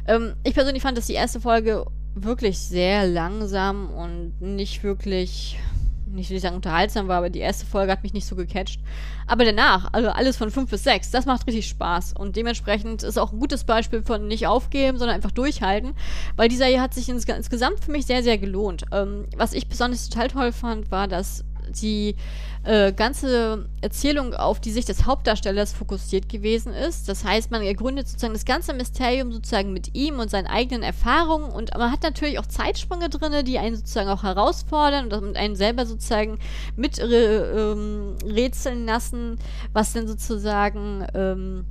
[0.07, 5.59] Ähm, ich persönlich fand, dass die erste Folge wirklich sehr langsam und nicht wirklich
[6.07, 8.81] nicht will ich sagen unterhaltsam war, aber die erste Folge hat mich nicht so gecatcht.
[9.27, 12.15] Aber danach, also alles von 5 bis 6, das macht richtig Spaß.
[12.15, 15.95] Und dementsprechend ist auch ein gutes Beispiel von nicht aufgeben, sondern einfach durchhalten.
[16.37, 18.85] Weil dieser hier hat sich ins, insgesamt für mich sehr, sehr gelohnt.
[18.93, 22.17] Ähm, was ich besonders total toll fand, war, dass die
[22.65, 27.09] äh, ganze Erzählung auf die Sicht des Hauptdarstellers fokussiert gewesen ist.
[27.09, 31.51] Das heißt, man ergründet sozusagen das ganze Mysterium sozusagen mit ihm und seinen eigenen Erfahrungen
[31.51, 35.87] und man hat natürlich auch Zeitsprünge drin, die einen sozusagen auch herausfordern und einen selber
[35.87, 36.39] sozusagen
[36.75, 39.39] mit äh, ähm, rätseln lassen,
[39.73, 41.65] was denn sozusagen ähm,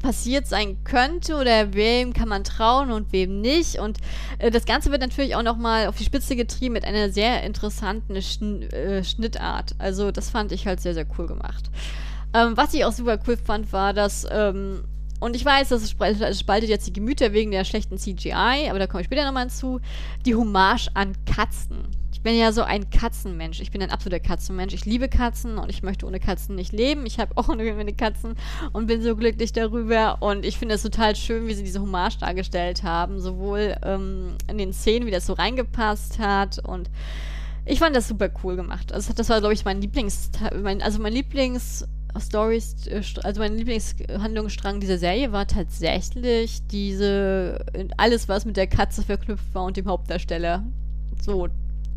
[0.00, 3.78] passiert sein könnte oder wem kann man trauen und wem nicht.
[3.78, 3.98] Und
[4.38, 8.20] äh, das Ganze wird natürlich auch nochmal auf die Spitze getrieben mit einer sehr interessanten
[8.22, 9.74] Schn äh, Schnittart.
[9.78, 11.70] Also das fand ich halt sehr, sehr cool gemacht.
[12.32, 14.84] Ähm, was ich auch super cool fand, war, dass, ähm,
[15.20, 19.02] und ich weiß, das spaltet jetzt die Gemüter wegen der schlechten CGI, aber da komme
[19.02, 19.80] ich später nochmal zu,
[20.26, 23.60] die Hommage an Katzen bin ja so ein Katzenmensch.
[23.60, 24.74] Ich bin ein absoluter Katzenmensch.
[24.74, 27.06] Ich liebe Katzen und ich möchte ohne Katzen nicht leben.
[27.06, 28.34] Ich habe auch eine Katzen
[28.72, 30.20] und bin so glücklich darüber.
[30.20, 33.20] Und ich finde es total schön, wie sie diese Hommage dargestellt haben.
[33.20, 36.90] Sowohl ähm, in den Szenen, wie das so reingepasst hat und
[37.66, 38.92] ich fand das super cool gemacht.
[38.92, 41.86] Also das war, glaube ich, mein Lieblings, mein, also mein Lieblings
[42.20, 47.64] Stories, äh, also mein Lieblingshandlungsstrang dieser Serie war tatsächlich diese,
[47.96, 50.64] alles was mit der Katze verknüpft war und dem Hauptdarsteller.
[51.22, 51.48] So,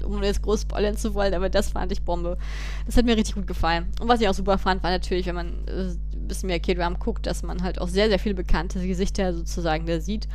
[0.03, 2.37] um jetzt groß spoilern zu wollen, aber das fand ich Bombe.
[2.85, 3.91] Das hat mir richtig gut gefallen.
[3.99, 6.99] Und was ich auch super fand, war natürlich, wenn man äh, ein bisschen mehr K-Drum
[6.99, 10.27] guckt, dass man halt auch sehr, sehr viele bekannte Gesichter sozusagen da sieht.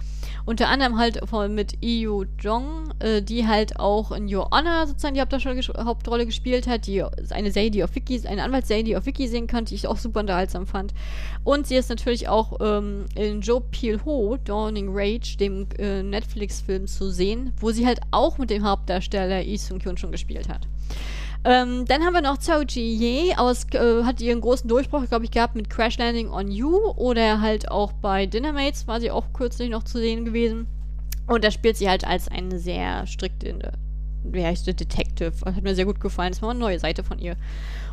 [0.44, 1.20] Unter anderem halt
[1.50, 6.86] mit Yu Jong, äh, die halt auch in Your Honor sozusagen die Hauptrolle, gespielt hat.
[6.86, 9.98] Die eine Serie, auf Wiki, eine Anwaltsserie, die auf Wiki sehen konnte, die ich auch
[9.98, 10.94] super unterhaltsam fand.
[11.44, 16.86] Und sie ist natürlich auch ähm, in Joe Peel Ho, Dawning Rage, dem äh, Netflix-Film
[16.86, 20.66] zu sehen, wo sie halt auch mit dem Hauptdarsteller Lee Sung Kyun schon gespielt hat.
[21.44, 25.32] Ähm, dann haben wir noch Zhao Ji aus, äh, hat ihren großen Durchbruch, glaube ich,
[25.32, 29.68] gehabt mit Crash Landing on You oder halt auch bei Dinnermates war sie auch kürzlich
[29.68, 30.68] noch zu sehen gewesen.
[31.26, 33.72] Und da spielt sie halt als eine sehr strikte,
[34.22, 35.32] wie heißt sie, Detective.
[35.44, 36.32] Hat mir sehr gut gefallen.
[36.32, 37.36] Das war eine neue Seite von ihr.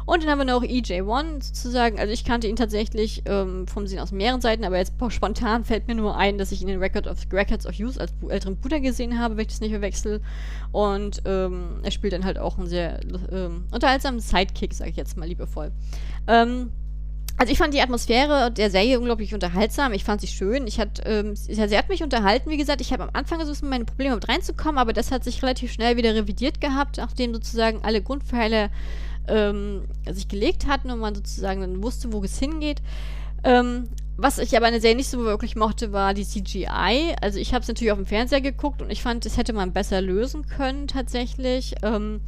[0.10, 2.00] Und dann haben wir noch EJ1 sozusagen.
[2.00, 5.88] Also ich kannte ihn tatsächlich ähm, vom Sehen aus mehreren Seiten, aber jetzt spontan fällt
[5.88, 8.80] mir nur ein, dass ich ihn in Record of, Records of Use als älteren Bruder
[8.80, 10.20] gesehen habe, wenn ich das nicht verwechsel.
[10.72, 13.02] Und ähm, er spielt dann halt auch einen sehr
[13.32, 15.72] ähm, unterhaltsamen Sidekick, sage ich jetzt mal liebevoll.
[16.28, 16.72] Ähm,
[17.38, 19.94] also ich fand die Atmosphäre der Serie unglaublich unterhaltsam.
[19.94, 20.66] Ich fand sie schön.
[20.66, 22.82] Ich hat, ähm, sie hat mich unterhalten, wie gesagt.
[22.82, 25.98] Ich habe am Anfang versucht, meine Probleme mit reinzukommen, aber das hat sich relativ schnell
[25.98, 28.72] wieder revidiert gehabt, nachdem sozusagen alle Grundpfeiler
[29.30, 32.82] ähm, sich gelegt hatten und man sozusagen dann wusste, wo es hingeht.
[33.44, 37.16] Ähm, was ich aber eine Serie nicht so wirklich mochte, war die CGI.
[37.22, 39.72] Also ich habe es natürlich auf dem Fernseher geguckt und ich fand, das hätte man
[39.72, 41.76] besser lösen können tatsächlich.
[41.84, 42.20] Ähm,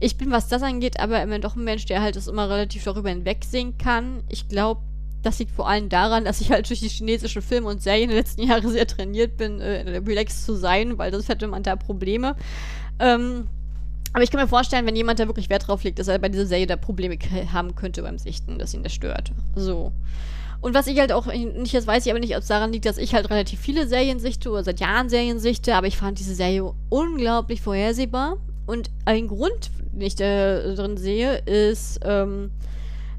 [0.00, 2.84] ich bin, was das angeht, aber immer doch ein Mensch, der halt das immer relativ
[2.84, 4.22] darüber hinwegsehen kann.
[4.28, 4.82] Ich glaube,
[5.22, 8.10] das liegt vor allem daran, dass ich halt durch die chinesischen Filme und Serien in
[8.10, 11.76] den letzten Jahren sehr trainiert bin, äh, relaxed zu sein, weil das hätte man da
[11.76, 12.36] Probleme.
[12.98, 13.48] Ähm,
[14.12, 16.28] aber ich kann mir vorstellen, wenn jemand da wirklich Wert drauf legt, dass er bei
[16.28, 17.16] dieser Serie da Probleme
[17.52, 19.32] haben könnte beim Sichten, dass ihn das stört.
[19.54, 19.92] So.
[20.60, 22.84] Und was ich halt auch nicht, das weiß ich aber nicht, ob es daran liegt,
[22.84, 26.18] dass ich halt relativ viele Serien sichte oder seit Jahren Serien sichte, aber ich fand
[26.18, 28.36] diese Serie unglaublich vorhersehbar.
[28.66, 32.50] Und ein Grund, den ich da drin sehe, ist, ähm,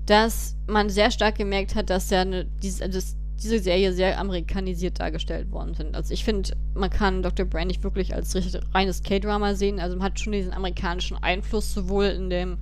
[0.06, 5.00] dass man sehr stark gemerkt hat, dass ja eine, dieses, das, diese Serie sehr amerikanisiert
[5.00, 5.96] dargestellt worden sind.
[5.96, 7.46] Also ich finde, man kann Dr.
[7.46, 8.36] Brand nicht wirklich als
[8.74, 9.80] reines K-Drama sehen.
[9.80, 12.58] Also man hat schon diesen amerikanischen Einfluss sowohl in dem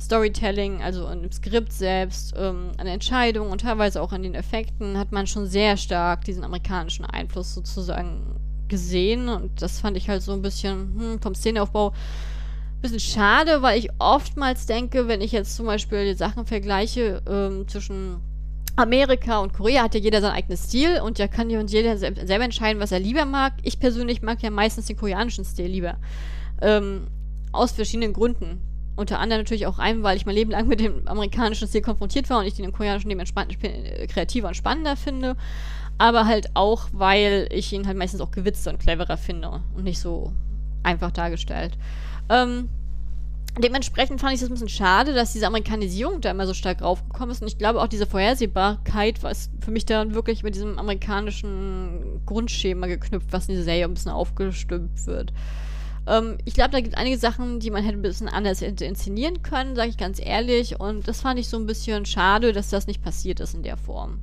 [0.00, 5.12] Storytelling, also dem Skript selbst, ähm, an Entscheidungen und teilweise auch an den Effekten, hat
[5.12, 9.28] man schon sehr stark diesen amerikanischen Einfluss sozusagen gesehen.
[9.28, 11.92] Und das fand ich halt so ein bisschen hm, vom Szeneaufbau
[12.82, 17.68] bisschen schade, weil ich oftmals denke, wenn ich jetzt zum Beispiel die Sachen vergleiche ähm,
[17.68, 18.20] zwischen
[18.76, 21.96] Amerika und Korea hat ja jeder sein eigenes Stil und ja kann ja und jeder
[21.98, 23.52] selber entscheiden, was er lieber mag.
[23.62, 25.96] Ich persönlich mag ja meistens den koreanischen Stil lieber.
[26.60, 27.08] Ähm,
[27.52, 28.62] aus verschiedenen Gründen.
[28.96, 32.28] Unter anderem natürlich auch einem, weil ich mein Leben lang mit dem amerikanischen Stil konfrontiert
[32.30, 35.36] war und ich den koreanischen dementsprechend äh, kreativer und spannender finde.
[35.98, 40.00] Aber halt auch, weil ich ihn halt meistens auch gewitzter und cleverer finde und nicht
[40.00, 40.32] so
[40.82, 41.76] einfach dargestellt.
[42.28, 42.68] Ähm,
[43.58, 47.30] dementsprechend fand ich es ein bisschen schade, dass diese Amerikanisierung da immer so stark raufgekommen
[47.30, 47.42] ist.
[47.42, 52.86] Und ich glaube auch diese Vorhersehbarkeit war für mich dann wirklich mit diesem amerikanischen Grundschema
[52.86, 55.32] geknüpft, was in dieser Serie ein bisschen aufgestimmt wird.
[56.06, 59.42] Ähm, ich glaube, da gibt es einige Sachen, die man hätte ein bisschen anders inszenieren
[59.42, 60.80] können, sage ich ganz ehrlich.
[60.80, 63.76] Und das fand ich so ein bisschen schade, dass das nicht passiert ist in der
[63.76, 64.20] Form.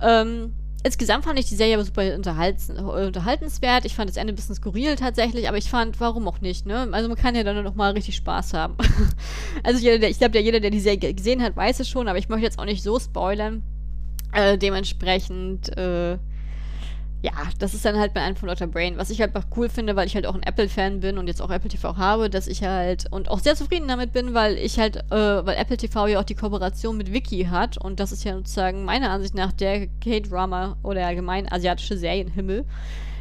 [0.00, 0.52] Ähm,
[0.84, 3.84] insgesamt fand ich die Serie aber super unterhaltenswert.
[3.84, 6.88] Ich fand das Ende ein bisschen skurril tatsächlich, aber ich fand, warum auch nicht, ne?
[6.92, 8.76] Also man kann ja dann noch mal richtig Spaß haben.
[9.64, 12.18] also jeder, der, ich glaube, jeder, der die Serie gesehen hat, weiß es schon, aber
[12.18, 13.62] ich möchte jetzt auch nicht so spoilern.
[14.32, 16.18] Äh, dementsprechend, äh,
[17.24, 18.68] ja, das ist dann halt mein Ein von Dr.
[18.68, 21.26] Brain, was ich halt einfach cool finde, weil ich halt auch ein Apple-Fan bin und
[21.26, 24.58] jetzt auch Apple TV habe, dass ich halt und auch sehr zufrieden damit bin, weil
[24.58, 28.12] ich halt, äh, weil Apple TV ja auch die Kooperation mit Wiki hat und das
[28.12, 32.66] ist ja sozusagen meiner Ansicht nach der K-Drama oder allgemein asiatische Serienhimmel.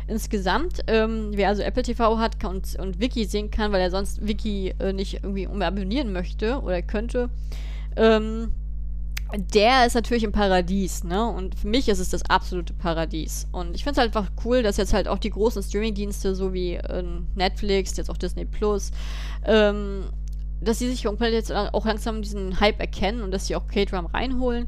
[0.08, 4.28] Insgesamt, ähm, wer also Apple TV hat und, und Wiki sehen kann, weil er sonst
[4.28, 7.30] Wiki äh, nicht irgendwie abonnieren möchte oder könnte,
[7.96, 8.52] ähm,
[9.36, 11.28] der ist natürlich im Paradies, ne?
[11.28, 13.48] Und für mich ist es das absolute Paradies.
[13.52, 16.54] Und ich finde es halt einfach cool, dass jetzt halt auch die großen Streaming-Dienste, so
[16.54, 17.04] wie äh,
[17.36, 18.92] Netflix, jetzt auch Disney Plus,
[19.46, 20.06] ähm,
[20.62, 24.68] dass sie sich jetzt auch langsam diesen Hype erkennen und dass sie auch K-Drum reinholen.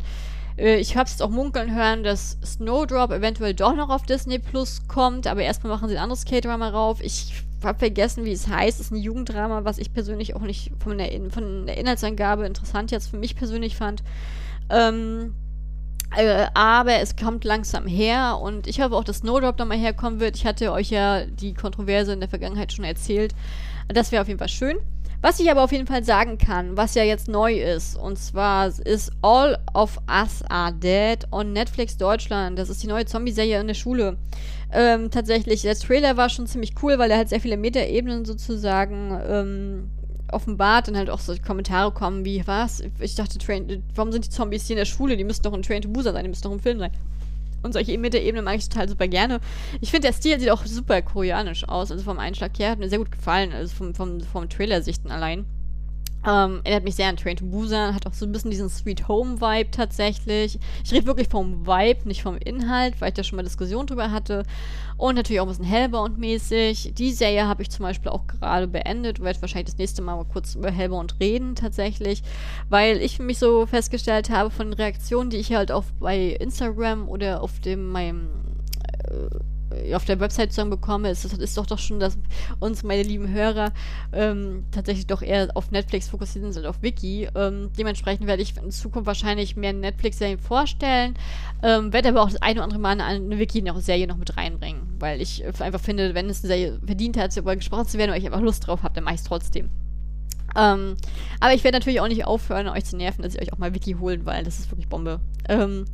[0.58, 4.88] Äh, ich habe es auch munkeln hören, dass Snowdrop eventuell doch noch auf Disney Plus
[4.88, 7.02] kommt, aber erstmal machen sie ein anderes K-Drama rauf.
[7.02, 8.80] Ich habe vergessen, wie es heißt.
[8.80, 12.46] Es ist ein Jugenddrama, was ich persönlich auch nicht von der, In von der Inhaltsangabe
[12.46, 14.04] interessant jetzt für mich persönlich fand.
[14.70, 15.36] Ähm,
[16.16, 20.36] äh, aber es kommt langsam her und ich hoffe auch, dass Snowdrop nochmal herkommen wird.
[20.36, 23.34] Ich hatte euch ja die Kontroverse in der Vergangenheit schon erzählt.
[23.88, 24.78] Das wäre auf jeden Fall schön.
[25.22, 28.68] Was ich aber auf jeden Fall sagen kann, was ja jetzt neu ist, und zwar
[28.68, 32.60] ist All of Us Are Dead on Netflix Deutschland.
[32.60, 34.18] Das ist die neue Zombie-Serie in der Schule.
[34.72, 39.20] Ähm, tatsächlich, der Trailer war schon ziemlich cool, weil er halt sehr viele Metaebenen sozusagen
[39.28, 39.90] ähm,
[40.36, 42.84] offenbart und halt auch so Kommentare kommen wie, was?
[43.00, 45.18] Ich dachte, Train, warum sind die Zombies hier in der Schule?
[45.18, 46.92] Die müssen doch in Train to Busan sein, die müssen doch im Film sein.
[47.64, 49.40] Und solche Meta-Ebenen mag ich total super gerne.
[49.82, 51.92] Ich finde, der Stil sieht auch super koreanisch aus.
[51.92, 53.54] Also vom Einschlag her hat mir sehr gut gefallen.
[53.54, 55.46] Also vom, vom, vom Trailer-Sichten allein.
[56.28, 59.08] Ähm, erinnert mich sehr an Train to Busan, hat auch so ein bisschen diesen Sweet
[59.08, 60.60] Home Vibe tatsächlich.
[60.84, 64.12] Ich rede wirklich vom Vibe, nicht vom Inhalt, weil ich da schon mal Diskussion drüber
[64.12, 64.44] hatte.
[64.98, 66.94] Und natürlich auch ein bisschen Hellbound mäßig.
[66.96, 70.16] Die Serie habe ich zum Beispiel auch gerade beendet und werde wahrscheinlich das nächste Mal
[70.16, 72.24] mal kurz über Hellbound reden tatsächlich,
[72.70, 77.08] weil ich mich so festgestellt habe von den Reaktionen, die ich halt auch bei Instagram
[77.08, 78.30] oder auf dem meinem
[79.04, 79.55] äh,
[79.94, 82.18] auf der Website zusammen bekomme, ist, ist doch doch schon, dass
[82.60, 83.72] uns, meine lieben Hörer,
[84.14, 87.28] ähm, tatsächlich doch eher auf Netflix fokussiert sind, auf Wiki.
[87.36, 91.16] Ähm, dementsprechend werde ich in Zukunft wahrscheinlich mehr Netflix-Serien vorstellen,
[91.64, 95.22] ähm, werde aber auch das eine oder andere Mal eine, Wiki-Serie noch mit reinbringen, weil
[95.22, 98.26] ich einfach finde, wenn es eine Serie verdient hat, darüber gesprochen zu werden, weil ich
[98.26, 99.70] einfach Lust drauf habe, dann mache ich es trotzdem.
[100.56, 100.96] Ähm,
[101.40, 103.74] aber ich werde natürlich auch nicht aufhören, euch zu nerven, dass ich euch auch mal
[103.74, 105.20] Wiki holen, weil das ist wirklich Bombe.
[105.50, 105.86] Ähm,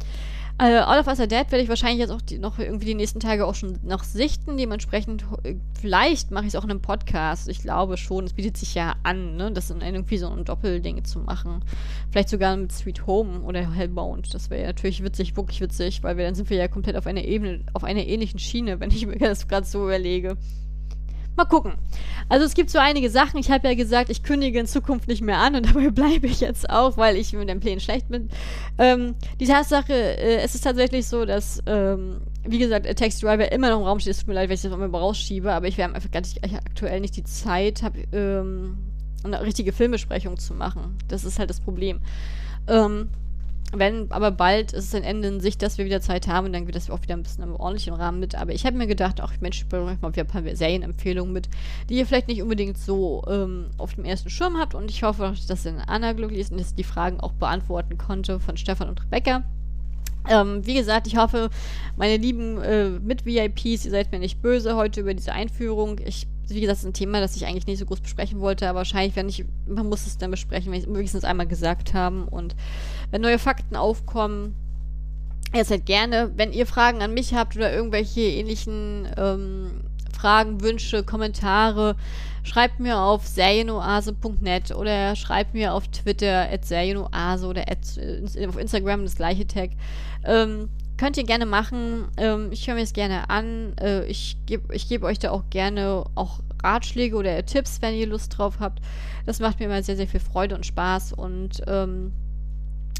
[0.61, 2.93] äh, All of Us Are Dead werde ich wahrscheinlich jetzt auch die, noch irgendwie die
[2.93, 4.57] nächsten Tage auch schon noch sichten.
[4.57, 7.49] Dementsprechend, äh, vielleicht mache ich es auch in einem Podcast.
[7.49, 9.51] Ich glaube schon, es bietet sich ja an, ne?
[9.51, 11.63] das in irgendwie so ein Doppelding zu machen.
[12.11, 14.33] Vielleicht sogar mit Sweet Home oder Hellbound.
[14.33, 17.07] Das wäre ja natürlich witzig, wirklich witzig, weil wir dann sind wir ja komplett auf
[17.07, 20.37] einer Ebene, auf einer ähnlichen Schiene, wenn ich mir das gerade so überlege.
[21.35, 21.73] Mal gucken.
[22.27, 23.39] Also es gibt so einige Sachen.
[23.39, 26.41] Ich habe ja gesagt, ich kündige in Zukunft nicht mehr an und dabei bleibe ich
[26.41, 28.29] jetzt auch, weil ich mit den Plänen schlecht bin.
[28.77, 33.51] Ähm, die Tatsache, äh, es ist tatsächlich so, dass, ähm, wie gesagt, der Text Driver
[33.51, 34.11] immer noch im Raum steht.
[34.11, 36.39] Es tut mir leid, wenn ich das immer rausschiebe, aber ich habe einfach gar nicht,
[36.43, 38.77] aktuell nicht die Zeit, habe ähm,
[39.23, 40.97] eine richtige Filmbesprechung zu machen.
[41.07, 42.01] Das ist halt das Problem.
[42.67, 43.09] Ähm,
[43.73, 46.53] wenn aber bald ist es ein Ende in Sicht, dass wir wieder Zeit haben, und
[46.53, 48.35] dann wird das auch wieder ein bisschen im ordentlichen Rahmen mit.
[48.35, 51.31] Aber ich habe mir gedacht, ach Mensch, ich bringe euch mal wieder ein paar Serienempfehlungen
[51.31, 51.49] mit,
[51.89, 54.75] die ihr vielleicht nicht unbedingt so ähm, auf dem ersten Schirm habt.
[54.75, 58.39] Und ich hoffe, dass in Anna glücklich ist und dass die Fragen auch beantworten konnte
[58.39, 59.43] von Stefan und Rebecca.
[60.29, 61.49] Ähm, wie gesagt, ich hoffe,
[61.97, 65.99] meine lieben äh, Mit-VIPs, ihr seid mir nicht böse heute über diese Einführung.
[66.05, 69.15] Ich wie gesagt, ein Thema, das ich eigentlich nicht so groß besprechen wollte, aber wahrscheinlich,
[69.15, 72.27] wenn ich, man muss es dann besprechen, wenn ich es wenigstens einmal gesagt haben.
[72.27, 72.55] Und
[73.11, 74.55] wenn neue Fakten aufkommen,
[75.55, 79.81] ihr seid gerne, wenn ihr Fragen an mich habt oder irgendwelche ähnlichen ähm,
[80.13, 81.95] Fragen, Wünsche, Kommentare,
[82.43, 88.57] schreibt mir auf serienoase.net oder schreibt mir auf Twitter at serienoase oder at, äh, auf
[88.57, 89.71] Instagram das gleiche Tag.
[90.23, 90.69] Ähm,
[91.01, 92.09] könnt ihr gerne machen.
[92.17, 93.75] Ähm, ich höre mir es gerne an.
[93.81, 98.05] Äh, ich gebe ich geb euch da auch gerne auch Ratschläge oder Tipps, wenn ihr
[98.05, 98.83] Lust drauf habt.
[99.25, 101.13] Das macht mir immer sehr, sehr viel Freude und Spaß.
[101.13, 102.13] Und ähm,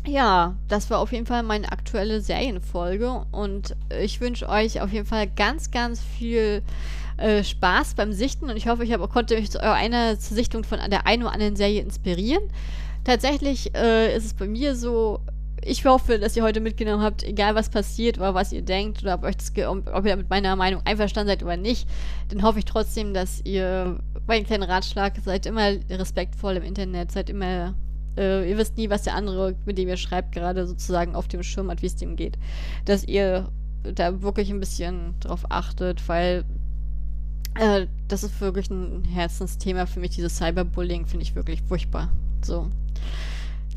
[0.07, 5.05] ja, das war auf jeden Fall meine aktuelle Serienfolge und ich wünsche euch auf jeden
[5.05, 6.63] Fall ganz, ganz viel
[7.17, 10.79] äh, Spaß beim Sichten und ich hoffe, ich hab, konnte euch zu einer Sichtung von
[10.89, 12.41] der einen oder anderen Serie inspirieren.
[13.03, 15.19] Tatsächlich äh, ist es bei mir so,
[15.63, 19.15] ich hoffe, dass ihr heute mitgenommen habt, egal was passiert oder was ihr denkt oder
[19.15, 21.87] ob, euch das ob ihr mit meiner Meinung einverstanden seid oder nicht,
[22.29, 27.11] dann hoffe ich trotzdem, dass ihr bei einem kleinen Ratschlag seid immer respektvoll im Internet,
[27.11, 27.75] seid immer
[28.17, 31.43] äh, ihr wisst nie, was der andere, mit dem ihr schreibt, gerade sozusagen auf dem
[31.43, 32.37] Schirm hat, wie es dem geht.
[32.85, 33.49] Dass ihr
[33.83, 36.43] da wirklich ein bisschen drauf achtet, weil
[37.55, 42.09] äh, das ist wirklich ein Herzensthema für mich, dieses Cyberbullying, finde ich wirklich furchtbar.
[42.43, 42.69] So.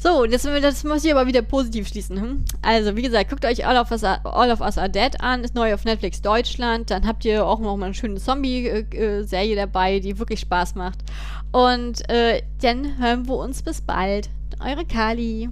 [0.04, 2.20] So, jetzt, das muss ich aber wieder positiv schließen.
[2.20, 2.44] Hm?
[2.60, 5.54] Also, wie gesagt, guckt euch All of, Us, All of Us Are Dead an, ist
[5.54, 6.90] neu auf Netflix Deutschland.
[6.90, 10.98] Dann habt ihr auch noch mal eine schöne Zombie-Serie dabei, die wirklich Spaß macht.
[11.52, 14.28] Und äh, dann hören wir uns bis bald.
[14.60, 15.48] Eure Kali.